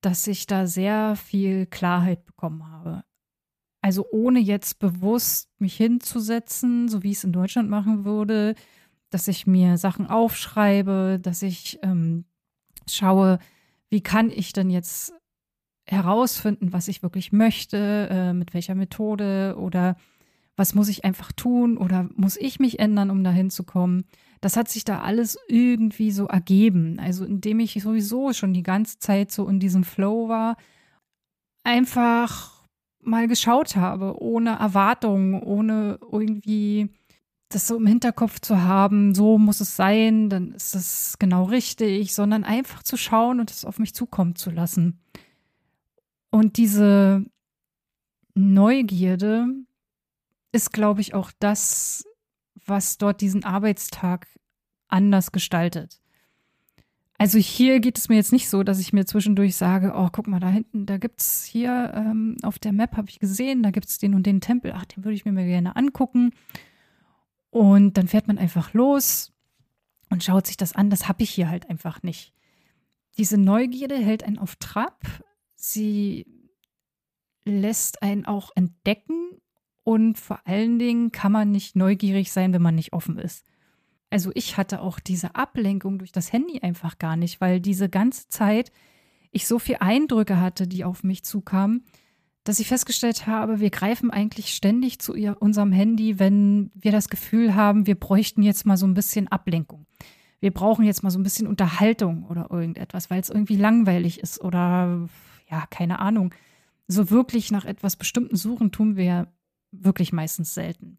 dass 0.01 0.27
ich 0.27 0.47
da 0.47 0.67
sehr 0.67 1.17
viel 1.17 1.67
Klarheit 1.67 2.25
bekommen 2.25 2.71
habe. 2.71 3.05
Also 3.81 4.07
ohne 4.11 4.41
jetzt 4.41 4.79
bewusst 4.81 5.51
mich 5.59 5.77
hinzusetzen, 5.77 6.89
so 6.89 7.03
wie 7.03 7.11
ich 7.13 7.19
es 7.19 7.25
in 7.25 7.33
Deutschland 7.33 7.71
machen 7.71 8.05
würde, 8.05 8.55
dass 9.11 9.29
ich 9.29 9.47
mir 9.47 9.79
Sachen 9.79 10.07
aufschreibe, 10.07 11.19
dass 11.23 11.43
ich 11.43 11.79
ähm, 11.83 12.25
schaue, 12.89 13.39
wie 13.89 14.03
kann 14.03 14.31
ich 14.31 14.53
denn 14.53 14.71
jetzt 14.71 15.15
herausfinden, 15.88 16.73
was 16.73 16.88
ich 16.88 17.02
wirklich 17.02 17.33
möchte, 17.33 18.09
äh, 18.11 18.33
mit 18.33 18.54
welcher 18.54 18.75
Methode 18.75 19.57
oder 19.59 19.97
was 20.57 20.75
muss 20.75 20.88
ich 20.88 21.04
einfach 21.04 21.33
tun 21.33 21.76
oder 21.76 22.09
muss 22.16 22.37
ich 22.37 22.59
mich 22.59 22.78
ändern, 22.78 23.11
um 23.11 23.23
dahin 23.23 23.49
zu 23.49 23.64
kommen. 23.64 24.04
Das 24.40 24.57
hat 24.57 24.68
sich 24.68 24.85
da 24.85 25.00
alles 25.00 25.38
irgendwie 25.49 26.11
so 26.11 26.26
ergeben. 26.26 26.99
Also 27.00 27.25
indem 27.25 27.61
ich 27.61 27.80
sowieso 27.80 28.33
schon 28.33 28.52
die 28.52 28.62
ganze 28.62 28.99
Zeit 28.99 29.30
so 29.30 29.49
in 29.49 29.61
diesem 29.61 29.85
Flow 29.85 30.28
war, 30.28 30.57
einfach 31.64 32.66
mal 33.00 33.28
geschaut 33.28 33.76
habe, 33.76 34.21
ohne 34.21 34.59
Erwartungen, 34.59 35.40
ohne 35.42 35.99
irgendwie 36.11 36.90
das 37.49 37.66
so 37.66 37.76
im 37.76 37.87
Hinterkopf 37.87 38.40
zu 38.40 38.62
haben, 38.62 39.14
so 39.14 39.38
muss 39.38 39.61
es 39.61 39.75
sein, 39.75 40.28
dann 40.28 40.52
ist 40.52 40.75
das 40.75 41.16
genau 41.18 41.45
richtig, 41.45 42.14
sondern 42.14 42.45
einfach 42.45 42.83
zu 42.83 42.97
schauen 42.97 43.40
und 43.40 43.50
es 43.50 43.64
auf 43.64 43.78
mich 43.78 43.95
zukommen 43.95 44.35
zu 44.35 44.50
lassen. 44.50 45.00
Und 46.30 46.56
diese 46.56 47.25
Neugierde 48.35 49.47
ist, 50.52 50.73
glaube 50.73 51.00
ich, 51.00 51.14
auch 51.14 51.30
das, 51.38 52.04
was 52.66 52.99
dort 52.99 53.20
diesen 53.20 53.44
Arbeitstag 53.44 54.26
anders 54.88 55.32
gestaltet. 55.32 56.00
Also 57.20 57.38
hier 57.38 57.80
geht 57.80 57.99
es 57.99 58.08
mir 58.08 58.14
jetzt 58.14 58.32
nicht 58.32 58.49
so, 58.49 58.62
dass 58.62 58.78
ich 58.78 58.92
mir 58.92 59.04
zwischendurch 59.04 59.56
sage, 59.56 59.92
oh, 59.97 60.08
guck 60.12 60.28
mal, 60.28 60.38
da 60.38 60.49
hinten, 60.49 60.87
da 60.87 60.99
gibt 60.99 61.20
es 61.20 61.42
hier 61.44 61.92
ähm, 61.94 62.37
auf 62.42 62.61
der 62.61 62.73
Map, 62.73 62.97
habe 62.97 63.08
ich 63.11 63.18
gesehen, 63.18 63.64
da 63.64 63.73
gibt 63.73 63.88
es 63.88 63.99
den 63.99 64.14
und 64.14 64.25
den 64.25 64.40
Tempel, 64.40 64.73
ach, 64.73 64.85
den 64.85 65.04
würde 65.04 65.16
ich 65.16 65.25
mir 65.25 65.32
mal 65.32 65.44
gerne 65.44 65.75
angucken. 65.75 66.30
Und 67.50 67.99
dann 67.99 68.06
fährt 68.06 68.28
man 68.28 68.38
einfach 68.38 68.73
los 68.73 69.32
und 70.11 70.23
schaut 70.23 70.47
sich 70.47 70.56
das 70.56 70.75
an. 70.75 70.90
Das 70.90 71.08
habe 71.08 71.25
ich 71.25 71.30
hier 71.30 71.49
halt 71.49 71.68
einfach 71.68 72.04
nicht. 72.04 72.32
Diese 73.16 73.37
Neugierde 73.37 73.97
hält 73.97 74.23
einen 74.23 74.38
auf 74.38 74.54
Trab. 74.56 75.04
Sie 75.61 76.25
lässt 77.45 78.03
einen 78.03 78.27
auch 78.27 78.50
entdecken. 78.55 79.41
Und 79.83 80.19
vor 80.19 80.41
allen 80.47 80.79
Dingen 80.79 81.12
kann 81.12 81.33
man 81.33 81.50
nicht 81.50 81.75
neugierig 81.75 82.31
sein, 82.31 82.53
wenn 82.53 82.62
man 82.62 82.75
nicht 82.75 82.93
offen 82.93 83.19
ist. 83.19 83.45
Also 84.11 84.31
ich 84.35 84.57
hatte 84.57 84.81
auch 84.81 85.00
diese 85.00 85.35
Ablenkung 85.35 85.99
durch 85.99 86.12
das 86.12 86.33
Handy 86.33 86.61
einfach 86.61 86.99
gar 86.99 87.17
nicht, 87.17 87.41
weil 87.41 87.61
diese 87.61 87.88
ganze 87.88 88.29
Zeit 88.29 88.71
ich 89.31 89.47
so 89.47 89.59
viele 89.59 89.83
Eindrücke 89.83 90.41
hatte, 90.41 90.67
die 90.69 90.85
auf 90.85 91.05
mich 91.05 91.25
zukamen, 91.25 91.85
dass 92.45 92.61
ich 92.61 92.69
festgestellt 92.69 93.27
habe, 93.27 93.61
wir 93.61 93.71
greifen 93.71 94.11
eigentlich 94.11 94.55
ständig 94.55 95.00
zu 95.00 95.15
ihr, 95.15 95.37
unserem 95.41 95.73
Handy, 95.73 96.19
wenn 96.19 96.71
wir 96.75 96.93
das 96.93 97.09
Gefühl 97.09 97.55
haben, 97.55 97.87
wir 97.87 97.97
bräuchten 97.97 98.43
jetzt 98.43 98.65
mal 98.65 98.77
so 98.77 98.87
ein 98.87 98.95
bisschen 98.95 99.29
Ablenkung. 99.29 99.87
Wir 100.41 100.53
brauchen 100.53 100.85
jetzt 100.85 101.03
mal 101.03 101.11
so 101.11 101.19
ein 101.19 101.25
bisschen 101.25 101.47
Unterhaltung 101.47 102.25
oder 102.25 102.49
irgendetwas, 102.50 103.11
weil 103.11 103.21
es 103.21 103.29
irgendwie 103.29 103.57
langweilig 103.57 104.21
ist 104.21 104.41
oder 104.41 105.09
ja, 105.50 105.67
keine 105.71 105.99
Ahnung. 105.99 106.35
So 106.87 107.11
wirklich 107.11 107.50
nach 107.50 107.64
etwas 107.64 107.97
Bestimmten 107.97 108.37
suchen 108.37 108.73
tun 108.73 108.97
wir 108.97 109.33
wirklich 109.71 110.12
meistens 110.12 110.55
selten. 110.55 110.99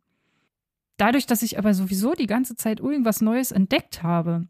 Dadurch, 0.97 1.25
dass 1.25 1.43
ich 1.43 1.57
aber 1.57 1.73
sowieso 1.73 2.13
die 2.13 2.27
ganze 2.27 2.55
Zeit 2.55 2.79
irgendwas 2.79 3.21
Neues 3.21 3.51
entdeckt 3.51 4.03
habe, 4.03 4.47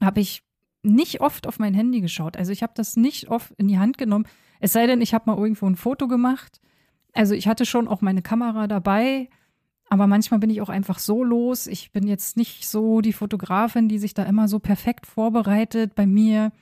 habe 0.00 0.20
ich 0.20 0.42
nicht 0.82 1.20
oft 1.20 1.46
auf 1.46 1.58
mein 1.58 1.74
Handy 1.74 2.00
geschaut. 2.00 2.36
Also 2.36 2.52
ich 2.52 2.62
habe 2.62 2.72
das 2.74 2.96
nicht 2.96 3.28
oft 3.28 3.52
in 3.58 3.68
die 3.68 3.78
Hand 3.78 3.98
genommen. 3.98 4.26
Es 4.60 4.72
sei 4.72 4.86
denn, 4.86 5.00
ich 5.00 5.12
habe 5.12 5.30
mal 5.30 5.38
irgendwo 5.38 5.66
ein 5.66 5.76
Foto 5.76 6.08
gemacht. 6.08 6.60
Also 7.12 7.34
ich 7.34 7.48
hatte 7.48 7.66
schon 7.66 7.88
auch 7.88 8.00
meine 8.00 8.22
Kamera 8.22 8.66
dabei, 8.66 9.28
aber 9.88 10.06
manchmal 10.06 10.40
bin 10.40 10.50
ich 10.50 10.60
auch 10.60 10.68
einfach 10.68 10.98
so 10.98 11.22
los. 11.24 11.66
Ich 11.66 11.92
bin 11.92 12.06
jetzt 12.06 12.36
nicht 12.36 12.68
so 12.68 13.00
die 13.00 13.12
Fotografin, 13.12 13.88
die 13.88 13.98
sich 13.98 14.14
da 14.14 14.24
immer 14.24 14.48
so 14.48 14.58
perfekt 14.58 15.06
vorbereitet. 15.06 15.94
Bei 15.94 16.06
mir 16.06 16.52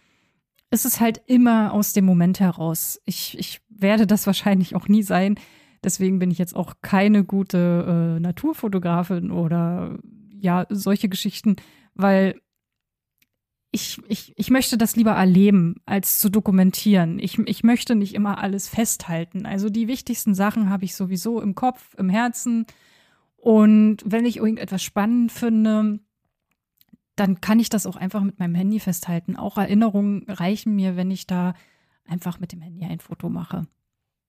ist 0.70 0.84
es 0.84 1.00
halt 1.00 1.22
immer 1.26 1.72
aus 1.72 1.92
dem 1.92 2.04
Moment 2.04 2.40
heraus. 2.40 3.00
Ich, 3.04 3.38
ich 3.38 3.60
werde 3.68 4.06
das 4.06 4.26
wahrscheinlich 4.26 4.74
auch 4.74 4.88
nie 4.88 5.02
sein. 5.02 5.36
Deswegen 5.82 6.18
bin 6.18 6.30
ich 6.30 6.38
jetzt 6.38 6.56
auch 6.56 6.74
keine 6.82 7.24
gute 7.24 8.16
äh, 8.16 8.20
Naturfotografin 8.20 9.30
oder 9.30 9.98
ja, 10.32 10.66
solche 10.70 11.08
Geschichten, 11.08 11.56
weil 11.94 12.40
ich, 13.70 13.98
ich, 14.06 14.32
ich 14.36 14.50
möchte 14.50 14.78
das 14.78 14.94
lieber 14.94 15.12
erleben, 15.12 15.76
als 15.84 16.20
zu 16.20 16.28
dokumentieren. 16.28 17.18
Ich, 17.18 17.38
ich 17.40 17.64
möchte 17.64 17.96
nicht 17.96 18.14
immer 18.14 18.38
alles 18.38 18.68
festhalten. 18.68 19.46
Also 19.46 19.68
die 19.68 19.88
wichtigsten 19.88 20.34
Sachen 20.34 20.70
habe 20.70 20.84
ich 20.84 20.94
sowieso 20.94 21.40
im 21.40 21.56
Kopf, 21.56 21.94
im 21.98 22.08
Herzen. 22.08 22.66
Und 23.36 23.98
wenn 24.06 24.26
ich 24.26 24.36
irgendetwas 24.36 24.82
spannend 24.82 25.32
finde, 25.32 25.98
dann 27.16 27.40
kann 27.40 27.60
ich 27.60 27.68
das 27.68 27.86
auch 27.86 27.96
einfach 27.96 28.22
mit 28.22 28.38
meinem 28.38 28.54
Handy 28.54 28.80
festhalten. 28.80 29.36
Auch 29.36 29.56
Erinnerungen 29.56 30.24
reichen 30.28 30.74
mir, 30.74 30.96
wenn 30.96 31.10
ich 31.10 31.26
da 31.26 31.54
einfach 32.04 32.40
mit 32.40 32.52
dem 32.52 32.60
Handy 32.60 32.84
ein 32.84 33.00
Foto 33.00 33.28
mache. 33.28 33.66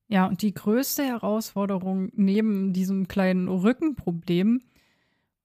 Ja, 0.08 0.28
und 0.28 0.42
die 0.42 0.54
größte 0.54 1.04
Herausforderung 1.04 2.10
neben 2.14 2.74
diesem 2.74 3.08
kleinen 3.08 3.48
Rückenproblem 3.48 4.62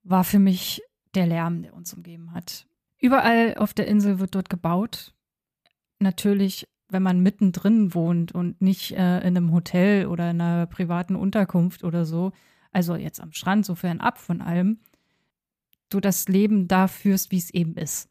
war 0.02 0.24
für 0.24 0.38
mich 0.38 0.82
der 1.14 1.26
Lärm, 1.26 1.62
der 1.62 1.74
uns 1.74 1.94
umgeben 1.94 2.32
hat. 2.32 2.66
Überall 2.98 3.54
auf 3.56 3.72
der 3.72 3.86
Insel 3.86 4.18
wird 4.18 4.34
dort 4.34 4.50
gebaut. 4.50 5.14
Natürlich, 5.98 6.68
wenn 6.90 7.02
man 7.02 7.20
mittendrin 7.20 7.94
wohnt 7.94 8.32
und 8.32 8.60
nicht 8.60 8.92
äh, 8.92 9.18
in 9.20 9.36
einem 9.36 9.52
Hotel 9.52 10.06
oder 10.06 10.30
in 10.30 10.40
einer 10.40 10.66
privaten 10.66 11.16
Unterkunft 11.16 11.82
oder 11.82 12.04
so, 12.04 12.32
also 12.70 12.96
jetzt 12.96 13.20
am 13.20 13.32
Strand, 13.32 13.64
so 13.64 13.74
fernab 13.74 14.18
von 14.18 14.42
allem, 14.42 14.80
du 15.90 16.00
das 16.00 16.28
Leben 16.28 16.68
da 16.68 16.88
führst, 16.88 17.30
wie 17.30 17.38
es 17.38 17.50
eben 17.50 17.74
ist. 17.76 18.08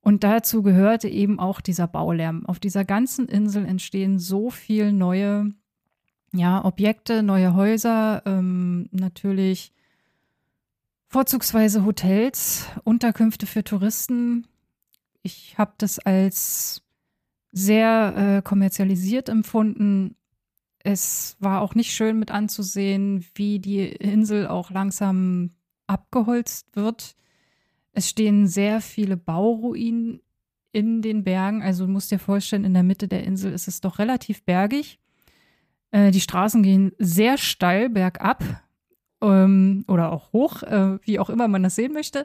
Und 0.00 0.22
dazu 0.22 0.62
gehörte 0.62 1.08
eben 1.08 1.40
auch 1.40 1.62
dieser 1.62 1.86
Baulärm. 1.86 2.44
Auf 2.44 2.58
dieser 2.58 2.84
ganzen 2.84 3.26
Insel 3.26 3.64
entstehen 3.64 4.18
so 4.18 4.50
viele 4.50 4.92
neue 4.92 5.54
ja, 6.34 6.64
Objekte, 6.64 7.22
neue 7.22 7.54
Häuser, 7.54 8.22
ähm, 8.26 8.88
natürlich 8.90 9.72
Vorzugsweise 11.08 11.84
Hotels, 11.84 12.66
Unterkünfte 12.82 13.46
für 13.46 13.62
Touristen. 13.62 14.46
Ich 15.22 15.56
habe 15.56 15.72
das 15.78 16.00
als 16.00 16.82
sehr 17.52 18.14
äh, 18.16 18.42
kommerzialisiert 18.42 19.28
empfunden. 19.28 20.16
Es 20.80 21.36
war 21.38 21.62
auch 21.62 21.76
nicht 21.76 21.92
schön 21.92 22.18
mit 22.18 22.32
anzusehen, 22.32 23.24
wie 23.34 23.60
die 23.60 23.86
Insel 23.86 24.48
auch 24.48 24.70
langsam 24.70 25.52
abgeholzt 25.86 26.74
wird. 26.74 27.16
Es 27.92 28.08
stehen 28.08 28.46
sehr 28.46 28.80
viele 28.80 29.16
Bauruinen 29.16 30.20
in 30.72 31.02
den 31.02 31.24
Bergen. 31.24 31.62
Also 31.62 31.86
du 31.86 31.92
musst 31.92 32.10
dir 32.10 32.18
vorstellen, 32.18 32.64
in 32.64 32.74
der 32.74 32.82
Mitte 32.82 33.08
der 33.08 33.24
Insel 33.24 33.52
ist 33.52 33.68
es 33.68 33.80
doch 33.80 33.98
relativ 33.98 34.44
bergig. 34.44 34.98
Äh, 35.92 36.10
die 36.10 36.20
Straßen 36.20 36.62
gehen 36.62 36.92
sehr 36.98 37.38
steil 37.38 37.88
bergab 37.88 38.42
ähm, 39.22 39.84
oder 39.86 40.12
auch 40.12 40.32
hoch, 40.32 40.62
äh, 40.64 40.98
wie 41.02 41.20
auch 41.20 41.30
immer 41.30 41.46
man 41.46 41.62
das 41.62 41.76
sehen 41.76 41.92
möchte. 41.92 42.24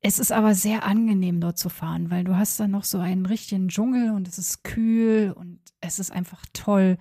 Es 0.00 0.18
ist 0.18 0.32
aber 0.32 0.54
sehr 0.54 0.84
angenehm 0.84 1.40
dort 1.40 1.58
zu 1.58 1.68
fahren, 1.68 2.10
weil 2.10 2.24
du 2.24 2.36
hast 2.36 2.58
dann 2.58 2.72
noch 2.72 2.84
so 2.84 2.98
einen 2.98 3.26
richtigen 3.26 3.68
Dschungel 3.68 4.10
und 4.10 4.26
es 4.26 4.38
ist 4.38 4.64
kühl 4.64 5.32
und 5.36 5.60
es 5.80 5.98
ist 5.98 6.10
einfach 6.10 6.44
toll, 6.52 6.98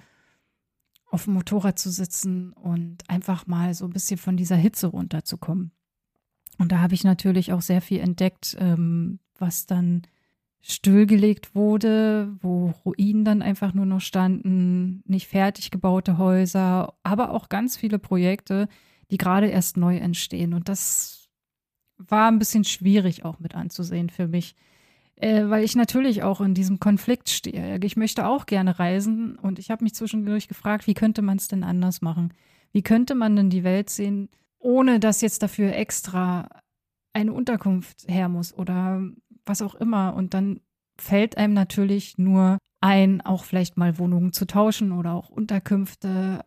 auf 1.12 1.26
dem 1.26 1.34
Motorrad 1.34 1.78
zu 1.78 1.92
sitzen 1.92 2.54
und 2.54 3.10
einfach 3.10 3.46
mal 3.46 3.74
so 3.74 3.86
ein 3.86 3.92
bisschen 3.92 4.18
von 4.18 4.38
dieser 4.38 4.56
Hitze 4.56 4.88
runterzukommen. 4.88 5.72
Und 6.58 6.72
da 6.72 6.80
habe 6.80 6.94
ich 6.94 7.04
natürlich 7.04 7.52
auch 7.52 7.62
sehr 7.62 7.82
viel 7.82 8.00
entdeckt, 8.00 8.56
ähm, 8.60 9.20
was 9.38 9.66
dann 9.66 10.04
stillgelegt 10.62 11.56
wurde, 11.56 12.32
wo 12.42 12.74
Ruinen 12.86 13.26
dann 13.26 13.42
einfach 13.42 13.74
nur 13.74 13.86
noch 13.86 14.00
standen, 14.00 15.04
nicht 15.06 15.28
fertig 15.28 15.72
gebaute 15.72 16.18
Häuser, 16.18 16.94
aber 17.04 17.32
auch 17.32 17.50
ganz 17.50 17.76
viele 17.76 18.00
Projekte, 18.00 18.68
die 19.10 19.18
gerade 19.18 19.48
erst 19.48 19.76
neu 19.76 19.98
entstehen. 19.98 20.54
Und 20.54 20.70
das 20.70 21.30
war 21.98 22.32
ein 22.32 22.40
bisschen 22.40 22.64
schwierig 22.64 23.26
auch 23.26 23.40
mit 23.40 23.56
anzusehen 23.56 24.10
für 24.10 24.28
mich, 24.28 24.56
äh, 25.22 25.50
weil 25.50 25.64
ich 25.64 25.76
natürlich 25.76 26.24
auch 26.24 26.42
in 26.42 26.54
diesem 26.54 26.80
Konflikt 26.80 27.30
stehe. 27.30 27.80
Ich 27.84 27.96
möchte 27.96 28.26
auch 28.28 28.46
gerne 28.46 28.80
reisen 28.80 29.38
und 29.38 29.60
ich 29.60 29.72
habe 29.72 29.84
mich 29.84 29.96
zwischendurch 29.96 30.48
gefragt, 30.48 30.88
wie 30.88 30.94
könnte 30.94 31.22
man 31.22 31.38
es 31.38 31.48
denn 31.48 31.64
anders 31.64 32.02
machen? 32.02 32.34
Wie 32.72 32.82
könnte 32.82 33.16
man 33.16 33.36
denn 33.36 33.50
die 33.50 33.64
Welt 33.64 33.90
sehen, 33.90 34.30
ohne 34.60 35.00
dass 35.00 35.22
jetzt 35.22 35.44
dafür 35.44 35.74
extra 35.76 36.48
eine 37.14 37.34
Unterkunft 37.34 38.08
her 38.08 38.30
muss 38.30 38.54
oder 38.54 39.02
was 39.46 39.62
auch 39.62 39.76
immer. 39.76 40.14
Und 40.16 40.34
dann 40.34 40.62
fällt 40.98 41.38
einem 41.38 41.54
natürlich 41.54 42.18
nur 42.18 42.58
ein, 42.80 43.22
auch 43.22 43.44
vielleicht 43.44 43.78
mal 43.78 43.98
Wohnungen 43.98 44.34
zu 44.34 44.46
tauschen 44.46 44.92
oder 44.92 45.14
auch 45.14 45.30
Unterkünfte. 45.30 46.46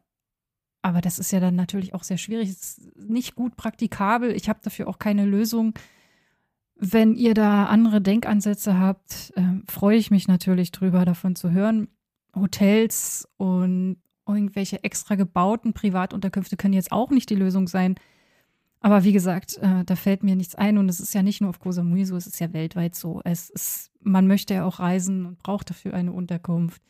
Aber 0.83 1.01
das 1.01 1.19
ist 1.19 1.33
ja 1.33 1.41
dann 1.41 1.55
natürlich 1.55 1.95
auch 1.95 2.03
sehr 2.03 2.19
schwierig. 2.19 2.51
Es 2.51 2.79
ist 2.79 2.97
nicht 2.97 3.35
gut 3.35 3.57
praktikabel. 3.57 4.33
Ich 4.33 4.49
habe 4.49 4.61
dafür 4.63 4.89
auch 4.89 4.99
keine 4.99 5.25
Lösung. 5.25 5.75
Wenn 6.87 7.15
ihr 7.15 7.33
da 7.33 7.65
andere 7.65 8.03
Denkansätze 8.03 8.79
habt, 8.79 9.33
äh, 9.37 9.43
freue 9.71 9.97
ich 9.97 10.11
mich 10.11 10.29
natürlich 10.29 10.71
drüber, 10.71 11.07
davon 11.07 11.35
zu 11.35 11.51
hören. 11.51 11.89
Hotels 12.35 13.27
und 13.39 13.97
irgendwelche 14.29 14.85
extra 14.85 15.15
gebauten 15.15 15.73
Privatunterkünfte 15.73 16.59
können 16.59 16.75
jetzt 16.75 16.93
auch 16.93 17.11
nicht 17.11 17.31
die 17.31 17.37
Lösung 17.37 17.69
sein. 17.69 17.95
Aber 18.81 19.03
wie 19.03 19.13
gesagt, 19.13 19.57
äh, 19.63 19.83
da 19.85 19.97
fällt 19.97 20.23
mir 20.23 20.37
nichts 20.37 20.57
ein 20.57 20.77
und 20.77 20.91
es 20.91 21.01
ist 21.01 21.15
ja 21.15 21.23
nicht 21.23 21.41
nur 21.41 21.51
auf 21.51 21.59
Koh 21.59 21.73
Samui 21.73 22.05
so, 22.05 22.17
es 22.17 22.27
ist 22.27 22.39
ja 22.39 22.53
weltweit 22.53 22.95
so. 22.95 23.23
Es 23.25 23.49
ist, 23.49 23.91
man 24.01 24.27
möchte 24.27 24.53
ja 24.53 24.67
auch 24.67 24.79
reisen 24.79 25.25
und 25.25 25.39
braucht 25.39 25.71
dafür 25.71 25.95
eine 25.95 26.13
Unterkunft. 26.13 26.83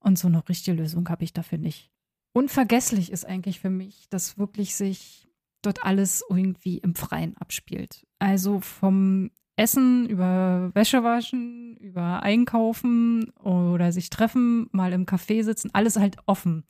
Und 0.00 0.18
so 0.18 0.28
eine 0.28 0.48
richtige 0.48 0.78
Lösung 0.78 1.08
habe 1.10 1.24
ich 1.24 1.34
dafür 1.34 1.58
nicht. 1.58 1.90
Unvergesslich 2.32 3.12
ist 3.12 3.26
eigentlich 3.26 3.60
für 3.60 3.70
mich, 3.70 4.08
dass 4.08 4.38
wirklich 4.38 4.74
sich 4.74 5.28
dort 5.60 5.84
alles 5.84 6.24
irgendwie 6.28 6.78
im 6.78 6.94
Freien 6.94 7.36
abspielt. 7.36 8.06
Also 8.18 8.60
vom 8.60 9.30
Essen 9.56 10.08
über 10.08 10.70
Wäschewaschen, 10.74 11.76
über 11.76 12.22
Einkaufen 12.22 13.30
oder 13.40 13.92
sich 13.92 14.10
treffen, 14.10 14.68
mal 14.72 14.92
im 14.92 15.04
Café 15.04 15.42
sitzen, 15.44 15.70
alles 15.72 15.96
halt 15.96 16.16
offen. 16.26 16.64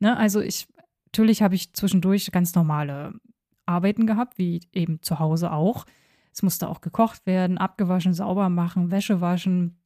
Ne? 0.00 0.16
Also 0.16 0.40
ich, 0.40 0.66
natürlich 1.06 1.42
habe 1.42 1.54
ich 1.54 1.72
zwischendurch 1.72 2.30
ganz 2.32 2.54
normale 2.54 3.14
Arbeiten 3.66 4.06
gehabt, 4.06 4.38
wie 4.38 4.62
eben 4.72 5.00
zu 5.00 5.18
Hause 5.18 5.52
auch. 5.52 5.86
Es 6.32 6.42
musste 6.42 6.68
auch 6.68 6.80
gekocht 6.80 7.26
werden, 7.26 7.58
abgewaschen, 7.58 8.12
sauber 8.12 8.48
machen, 8.48 8.90
Wäsche 8.90 9.20
waschen. 9.20 9.78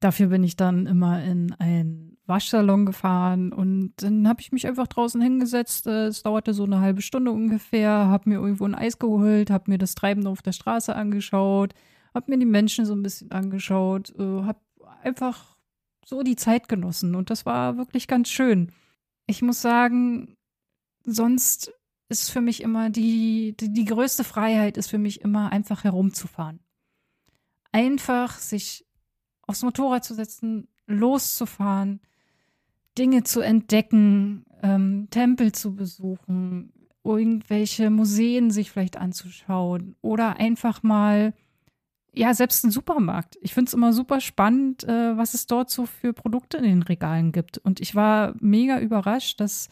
Dafür 0.00 0.28
bin 0.28 0.44
ich 0.44 0.56
dann 0.56 0.86
immer 0.86 1.22
in 1.24 1.52
einen 1.54 2.18
Waschsalon 2.26 2.86
gefahren 2.86 3.52
und 3.52 3.94
dann 3.96 4.28
habe 4.28 4.40
ich 4.42 4.52
mich 4.52 4.66
einfach 4.66 4.86
draußen 4.86 5.20
hingesetzt. 5.20 5.86
Es 5.86 6.22
dauerte 6.22 6.52
so 6.52 6.64
eine 6.64 6.80
halbe 6.80 7.02
Stunde 7.02 7.32
ungefähr, 7.32 7.90
habe 7.90 8.28
mir 8.28 8.36
irgendwo 8.36 8.64
ein 8.64 8.74
Eis 8.74 8.98
geholt, 8.98 9.50
habe 9.50 9.70
mir 9.70 9.78
das 9.78 9.94
Treiben 9.94 10.26
auf 10.26 10.42
der 10.42 10.52
Straße 10.52 10.94
angeschaut, 10.94 11.72
habe 12.14 12.30
mir 12.30 12.38
die 12.38 12.46
Menschen 12.46 12.84
so 12.84 12.94
ein 12.94 13.02
bisschen 13.02 13.32
angeschaut, 13.32 14.14
äh, 14.18 14.42
habe 14.42 14.60
einfach 15.02 15.56
so 16.04 16.22
die 16.22 16.36
Zeit 16.36 16.68
genossen 16.68 17.14
und 17.14 17.30
das 17.30 17.46
war 17.46 17.76
wirklich 17.78 18.06
ganz 18.06 18.28
schön. 18.28 18.72
Ich 19.26 19.42
muss 19.42 19.62
sagen, 19.62 20.36
sonst 21.04 21.72
ist 22.08 22.30
für 22.30 22.40
mich 22.40 22.62
immer 22.62 22.90
die, 22.90 23.54
die, 23.58 23.72
die 23.72 23.84
größte 23.84 24.24
Freiheit 24.24 24.76
ist 24.76 24.88
für 24.88 24.98
mich 24.98 25.20
immer 25.22 25.52
einfach 25.52 25.84
herumzufahren. 25.84 26.60
Einfach 27.72 28.38
sich 28.38 28.86
aufs 29.48 29.62
Motorrad 29.62 30.04
zu 30.04 30.14
setzen, 30.14 30.68
loszufahren, 30.86 32.00
Dinge 32.96 33.24
zu 33.24 33.40
entdecken, 33.40 34.44
ähm, 34.62 35.08
Tempel 35.10 35.52
zu 35.52 35.74
besuchen, 35.74 36.72
irgendwelche 37.02 37.90
Museen 37.90 38.50
sich 38.50 38.70
vielleicht 38.70 38.96
anzuschauen 38.96 39.96
oder 40.02 40.36
einfach 40.36 40.82
mal, 40.82 41.32
ja, 42.12 42.34
selbst 42.34 42.64
ein 42.64 42.70
Supermarkt. 42.70 43.38
Ich 43.40 43.54
finde 43.54 43.68
es 43.68 43.74
immer 43.74 43.92
super 43.92 44.20
spannend, 44.20 44.84
äh, 44.84 45.16
was 45.16 45.34
es 45.34 45.46
dort 45.46 45.70
so 45.70 45.86
für 45.86 46.12
Produkte 46.12 46.58
in 46.58 46.64
den 46.64 46.82
Regalen 46.82 47.32
gibt. 47.32 47.58
Und 47.58 47.80
ich 47.80 47.94
war 47.94 48.34
mega 48.40 48.80
überrascht, 48.80 49.40
dass 49.40 49.68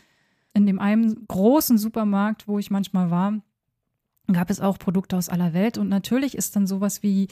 in 0.55 0.67
dem 0.67 0.79
einen 0.79 1.27
großen 1.27 1.77
Supermarkt, 1.77 2.49
wo 2.49 2.59
ich 2.59 2.71
manchmal 2.71 3.11
war, 3.11 3.41
gab 4.33 4.49
es 4.49 4.61
auch 4.61 4.79
Produkte 4.79 5.17
aus 5.17 5.29
aller 5.29 5.53
Welt. 5.53 5.77
Und 5.77 5.89
natürlich 5.89 6.37
ist 6.37 6.57
dann 6.57 6.67
sowas 6.67 7.03
wie 7.03 7.29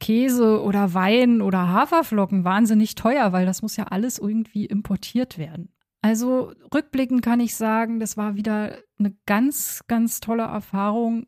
Käse 0.00 0.62
oder 0.62 0.94
Wein 0.94 1.40
oder 1.40 1.68
Haferflocken 1.68 2.44
wahnsinnig 2.44 2.94
teuer, 2.94 3.32
weil 3.32 3.46
das 3.46 3.62
muss 3.62 3.76
ja 3.76 3.84
alles 3.84 4.18
irgendwie 4.18 4.66
importiert 4.66 5.38
werden. 5.38 5.70
Also 6.02 6.52
rückblickend 6.72 7.22
kann 7.22 7.40
ich 7.40 7.56
sagen, 7.56 7.98
das 7.98 8.16
war 8.16 8.36
wieder 8.36 8.78
eine 8.98 9.16
ganz, 9.26 9.82
ganz 9.88 10.20
tolle 10.20 10.44
Erfahrung. 10.44 11.26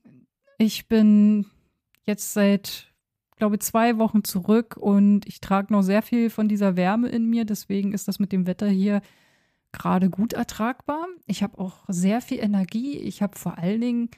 Ich 0.58 0.86
bin 0.86 1.46
jetzt 2.04 2.32
seit, 2.32 2.92
glaube 3.36 3.58
zwei 3.58 3.98
Wochen 3.98 4.22
zurück 4.22 4.76
und 4.76 5.26
ich 5.26 5.40
trage 5.40 5.72
noch 5.72 5.82
sehr 5.82 6.02
viel 6.02 6.30
von 6.30 6.48
dieser 6.48 6.76
Wärme 6.76 7.08
in 7.08 7.28
mir. 7.28 7.44
Deswegen 7.44 7.92
ist 7.92 8.06
das 8.06 8.18
mit 8.18 8.30
dem 8.30 8.46
Wetter 8.46 8.68
hier 8.68 9.00
gerade 9.72 10.10
gut 10.10 10.32
ertragbar. 10.32 11.06
Ich 11.26 11.42
habe 11.42 11.58
auch 11.58 11.84
sehr 11.88 12.20
viel 12.20 12.38
Energie. 12.38 12.98
Ich 12.98 13.22
habe 13.22 13.36
vor 13.36 13.58
allen 13.58 13.80
Dingen 13.80 14.10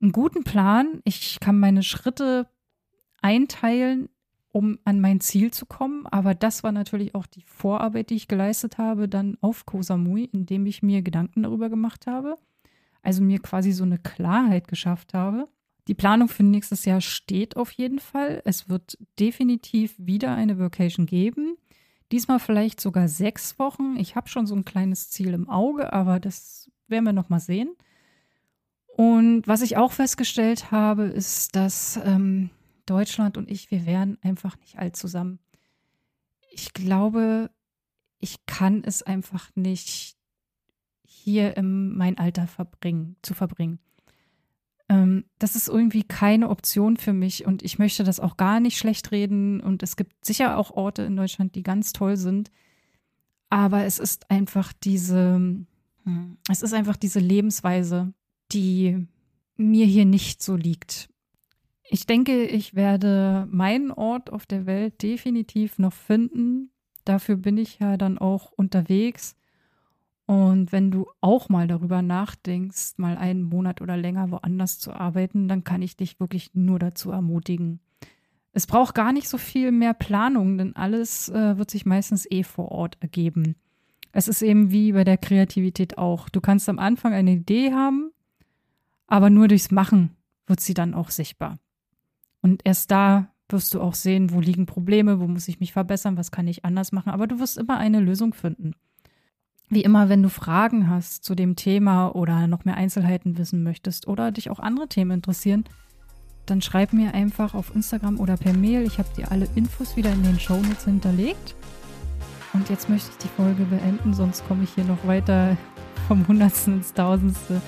einen 0.00 0.12
guten 0.12 0.44
Plan. 0.44 1.00
Ich 1.04 1.40
kann 1.40 1.58
meine 1.58 1.82
Schritte 1.82 2.48
einteilen, 3.22 4.08
um 4.52 4.78
an 4.84 5.00
mein 5.00 5.20
Ziel 5.20 5.52
zu 5.52 5.66
kommen. 5.66 6.06
Aber 6.06 6.34
das 6.34 6.62
war 6.62 6.72
natürlich 6.72 7.14
auch 7.14 7.26
die 7.26 7.42
Vorarbeit, 7.42 8.10
die 8.10 8.16
ich 8.16 8.28
geleistet 8.28 8.78
habe, 8.78 9.08
dann 9.08 9.36
auf 9.40 9.66
Koh 9.66 9.82
Samui, 9.82 10.24
indem 10.24 10.66
ich 10.66 10.82
mir 10.82 11.02
Gedanken 11.02 11.42
darüber 11.42 11.68
gemacht 11.68 12.06
habe. 12.06 12.36
Also 13.02 13.22
mir 13.22 13.38
quasi 13.38 13.72
so 13.72 13.84
eine 13.84 13.98
Klarheit 13.98 14.68
geschafft 14.68 15.14
habe. 15.14 15.48
Die 15.88 15.94
Planung 15.94 16.28
für 16.28 16.42
nächstes 16.42 16.84
Jahr 16.84 17.00
steht 17.00 17.56
auf 17.56 17.72
jeden 17.72 17.98
Fall. 17.98 18.42
Es 18.44 18.68
wird 18.68 18.98
definitiv 19.18 19.94
wieder 19.98 20.34
eine 20.34 20.58
Vacation 20.58 21.06
geben. 21.06 21.56
Diesmal 22.12 22.40
vielleicht 22.40 22.80
sogar 22.80 23.08
sechs 23.08 23.58
Wochen. 23.58 23.96
Ich 23.96 24.16
habe 24.16 24.28
schon 24.28 24.46
so 24.46 24.54
ein 24.54 24.64
kleines 24.64 25.10
Ziel 25.10 25.32
im 25.32 25.48
Auge, 25.48 25.92
aber 25.92 26.20
das 26.20 26.70
werden 26.88 27.04
wir 27.04 27.12
noch 27.12 27.28
mal 27.28 27.40
sehen. 27.40 27.70
Und 28.96 29.46
was 29.46 29.62
ich 29.62 29.76
auch 29.76 29.92
festgestellt 29.92 30.70
habe, 30.70 31.04
ist, 31.04 31.56
dass 31.56 31.98
ähm, 32.04 32.50
Deutschland 32.90 33.36
und 33.36 33.50
ich, 33.50 33.70
wir 33.70 33.86
wären 33.86 34.18
einfach 34.22 34.58
nicht 34.58 34.78
alt 34.78 34.96
zusammen. 34.96 35.38
Ich 36.50 36.72
glaube, 36.72 37.50
ich 38.18 38.44
kann 38.46 38.82
es 38.84 39.02
einfach 39.02 39.50
nicht 39.54 40.16
hier 41.04 41.56
in 41.56 41.96
mein 41.96 42.18
Alter 42.18 42.46
verbringen, 42.46 43.16
zu 43.22 43.34
verbringen. 43.34 43.78
Ähm, 44.88 45.24
das 45.38 45.54
ist 45.54 45.68
irgendwie 45.68 46.02
keine 46.02 46.48
Option 46.48 46.96
für 46.96 47.12
mich 47.12 47.46
und 47.46 47.62
ich 47.62 47.78
möchte 47.78 48.02
das 48.02 48.18
auch 48.18 48.36
gar 48.36 48.58
nicht 48.58 48.76
schlecht 48.78 49.12
reden. 49.12 49.60
Und 49.60 49.82
es 49.82 49.96
gibt 49.96 50.24
sicher 50.24 50.58
auch 50.58 50.72
Orte 50.72 51.02
in 51.02 51.16
Deutschland, 51.16 51.54
die 51.54 51.62
ganz 51.62 51.92
toll 51.92 52.16
sind. 52.16 52.50
Aber 53.50 53.84
es 53.84 53.98
ist 53.98 54.30
einfach 54.30 54.72
diese, 54.72 55.34
hm, 56.04 56.38
es 56.48 56.62
ist 56.62 56.72
einfach 56.72 56.96
diese 56.96 57.20
Lebensweise, 57.20 58.12
die 58.52 59.06
mir 59.56 59.86
hier 59.86 60.06
nicht 60.06 60.42
so 60.42 60.56
liegt. 60.56 61.09
Ich 61.92 62.06
denke, 62.06 62.44
ich 62.44 62.76
werde 62.76 63.48
meinen 63.50 63.90
Ort 63.90 64.32
auf 64.32 64.46
der 64.46 64.64
Welt 64.64 65.02
definitiv 65.02 65.80
noch 65.80 65.92
finden. 65.92 66.70
Dafür 67.04 67.34
bin 67.34 67.58
ich 67.58 67.80
ja 67.80 67.96
dann 67.96 68.16
auch 68.16 68.52
unterwegs. 68.52 69.34
Und 70.24 70.70
wenn 70.70 70.92
du 70.92 71.08
auch 71.20 71.48
mal 71.48 71.66
darüber 71.66 72.00
nachdenkst, 72.00 72.98
mal 72.98 73.16
einen 73.16 73.42
Monat 73.42 73.80
oder 73.80 73.96
länger 73.96 74.30
woanders 74.30 74.78
zu 74.78 74.92
arbeiten, 74.92 75.48
dann 75.48 75.64
kann 75.64 75.82
ich 75.82 75.96
dich 75.96 76.20
wirklich 76.20 76.52
nur 76.54 76.78
dazu 76.78 77.10
ermutigen. 77.10 77.80
Es 78.52 78.68
braucht 78.68 78.94
gar 78.94 79.12
nicht 79.12 79.28
so 79.28 79.36
viel 79.36 79.72
mehr 79.72 79.92
Planung, 79.92 80.58
denn 80.58 80.76
alles 80.76 81.28
äh, 81.28 81.58
wird 81.58 81.72
sich 81.72 81.86
meistens 81.86 82.24
eh 82.30 82.44
vor 82.44 82.70
Ort 82.70 82.98
ergeben. 83.00 83.56
Es 84.12 84.28
ist 84.28 84.42
eben 84.42 84.70
wie 84.70 84.92
bei 84.92 85.02
der 85.02 85.18
Kreativität 85.18 85.98
auch. 85.98 86.28
Du 86.28 86.40
kannst 86.40 86.68
am 86.68 86.78
Anfang 86.78 87.14
eine 87.14 87.32
Idee 87.32 87.72
haben, 87.72 88.12
aber 89.08 89.28
nur 89.28 89.48
durchs 89.48 89.72
Machen 89.72 90.14
wird 90.46 90.60
sie 90.60 90.74
dann 90.74 90.94
auch 90.94 91.10
sichtbar. 91.10 91.58
Und 92.42 92.62
erst 92.64 92.90
da 92.90 93.28
wirst 93.48 93.74
du 93.74 93.80
auch 93.80 93.94
sehen, 93.94 94.32
wo 94.32 94.40
liegen 94.40 94.66
Probleme, 94.66 95.20
wo 95.20 95.26
muss 95.26 95.48
ich 95.48 95.60
mich 95.60 95.72
verbessern, 95.72 96.16
was 96.16 96.30
kann 96.30 96.46
ich 96.46 96.64
anders 96.64 96.92
machen, 96.92 97.10
aber 97.10 97.26
du 97.26 97.40
wirst 97.40 97.58
immer 97.58 97.78
eine 97.78 98.00
Lösung 98.00 98.32
finden. 98.32 98.74
Wie 99.68 99.82
immer, 99.82 100.08
wenn 100.08 100.22
du 100.22 100.28
Fragen 100.28 100.88
hast 100.88 101.24
zu 101.24 101.34
dem 101.34 101.54
Thema 101.54 102.08
oder 102.08 102.48
noch 102.48 102.64
mehr 102.64 102.76
Einzelheiten 102.76 103.38
wissen 103.38 103.62
möchtest 103.62 104.08
oder 104.08 104.32
dich 104.32 104.50
auch 104.50 104.58
andere 104.58 104.88
Themen 104.88 105.12
interessieren, 105.12 105.64
dann 106.46 106.60
schreib 106.60 106.92
mir 106.92 107.14
einfach 107.14 107.54
auf 107.54 107.74
Instagram 107.74 108.18
oder 108.18 108.36
per 108.36 108.52
Mail. 108.52 108.82
Ich 108.82 108.98
habe 108.98 109.08
dir 109.16 109.30
alle 109.30 109.46
Infos 109.54 109.96
wieder 109.96 110.12
in 110.12 110.24
den 110.24 110.40
Shownotes 110.40 110.84
hinterlegt. 110.84 111.54
Und 112.52 112.68
jetzt 112.68 112.88
möchte 112.88 113.10
ich 113.12 113.18
die 113.18 113.28
Folge 113.28 113.64
beenden, 113.64 114.12
sonst 114.12 114.44
komme 114.48 114.64
ich 114.64 114.70
hier 114.70 114.84
noch 114.84 115.06
weiter 115.06 115.56
vom 116.08 116.26
Hundertsten 116.26 116.78
ins 116.78 116.92
Tausendste 116.92 117.62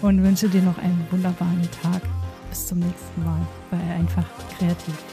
und 0.00 0.22
wünsche 0.22 0.48
dir 0.48 0.62
noch 0.62 0.78
einen 0.78 1.04
wunderbaren 1.10 1.68
Tag. 1.82 2.21
Bis 2.52 2.66
zum 2.66 2.80
nächsten 2.80 3.24
Mal 3.24 3.40
bei 3.70 3.78
Einfach 3.94 4.26
Kreativ. 4.58 5.11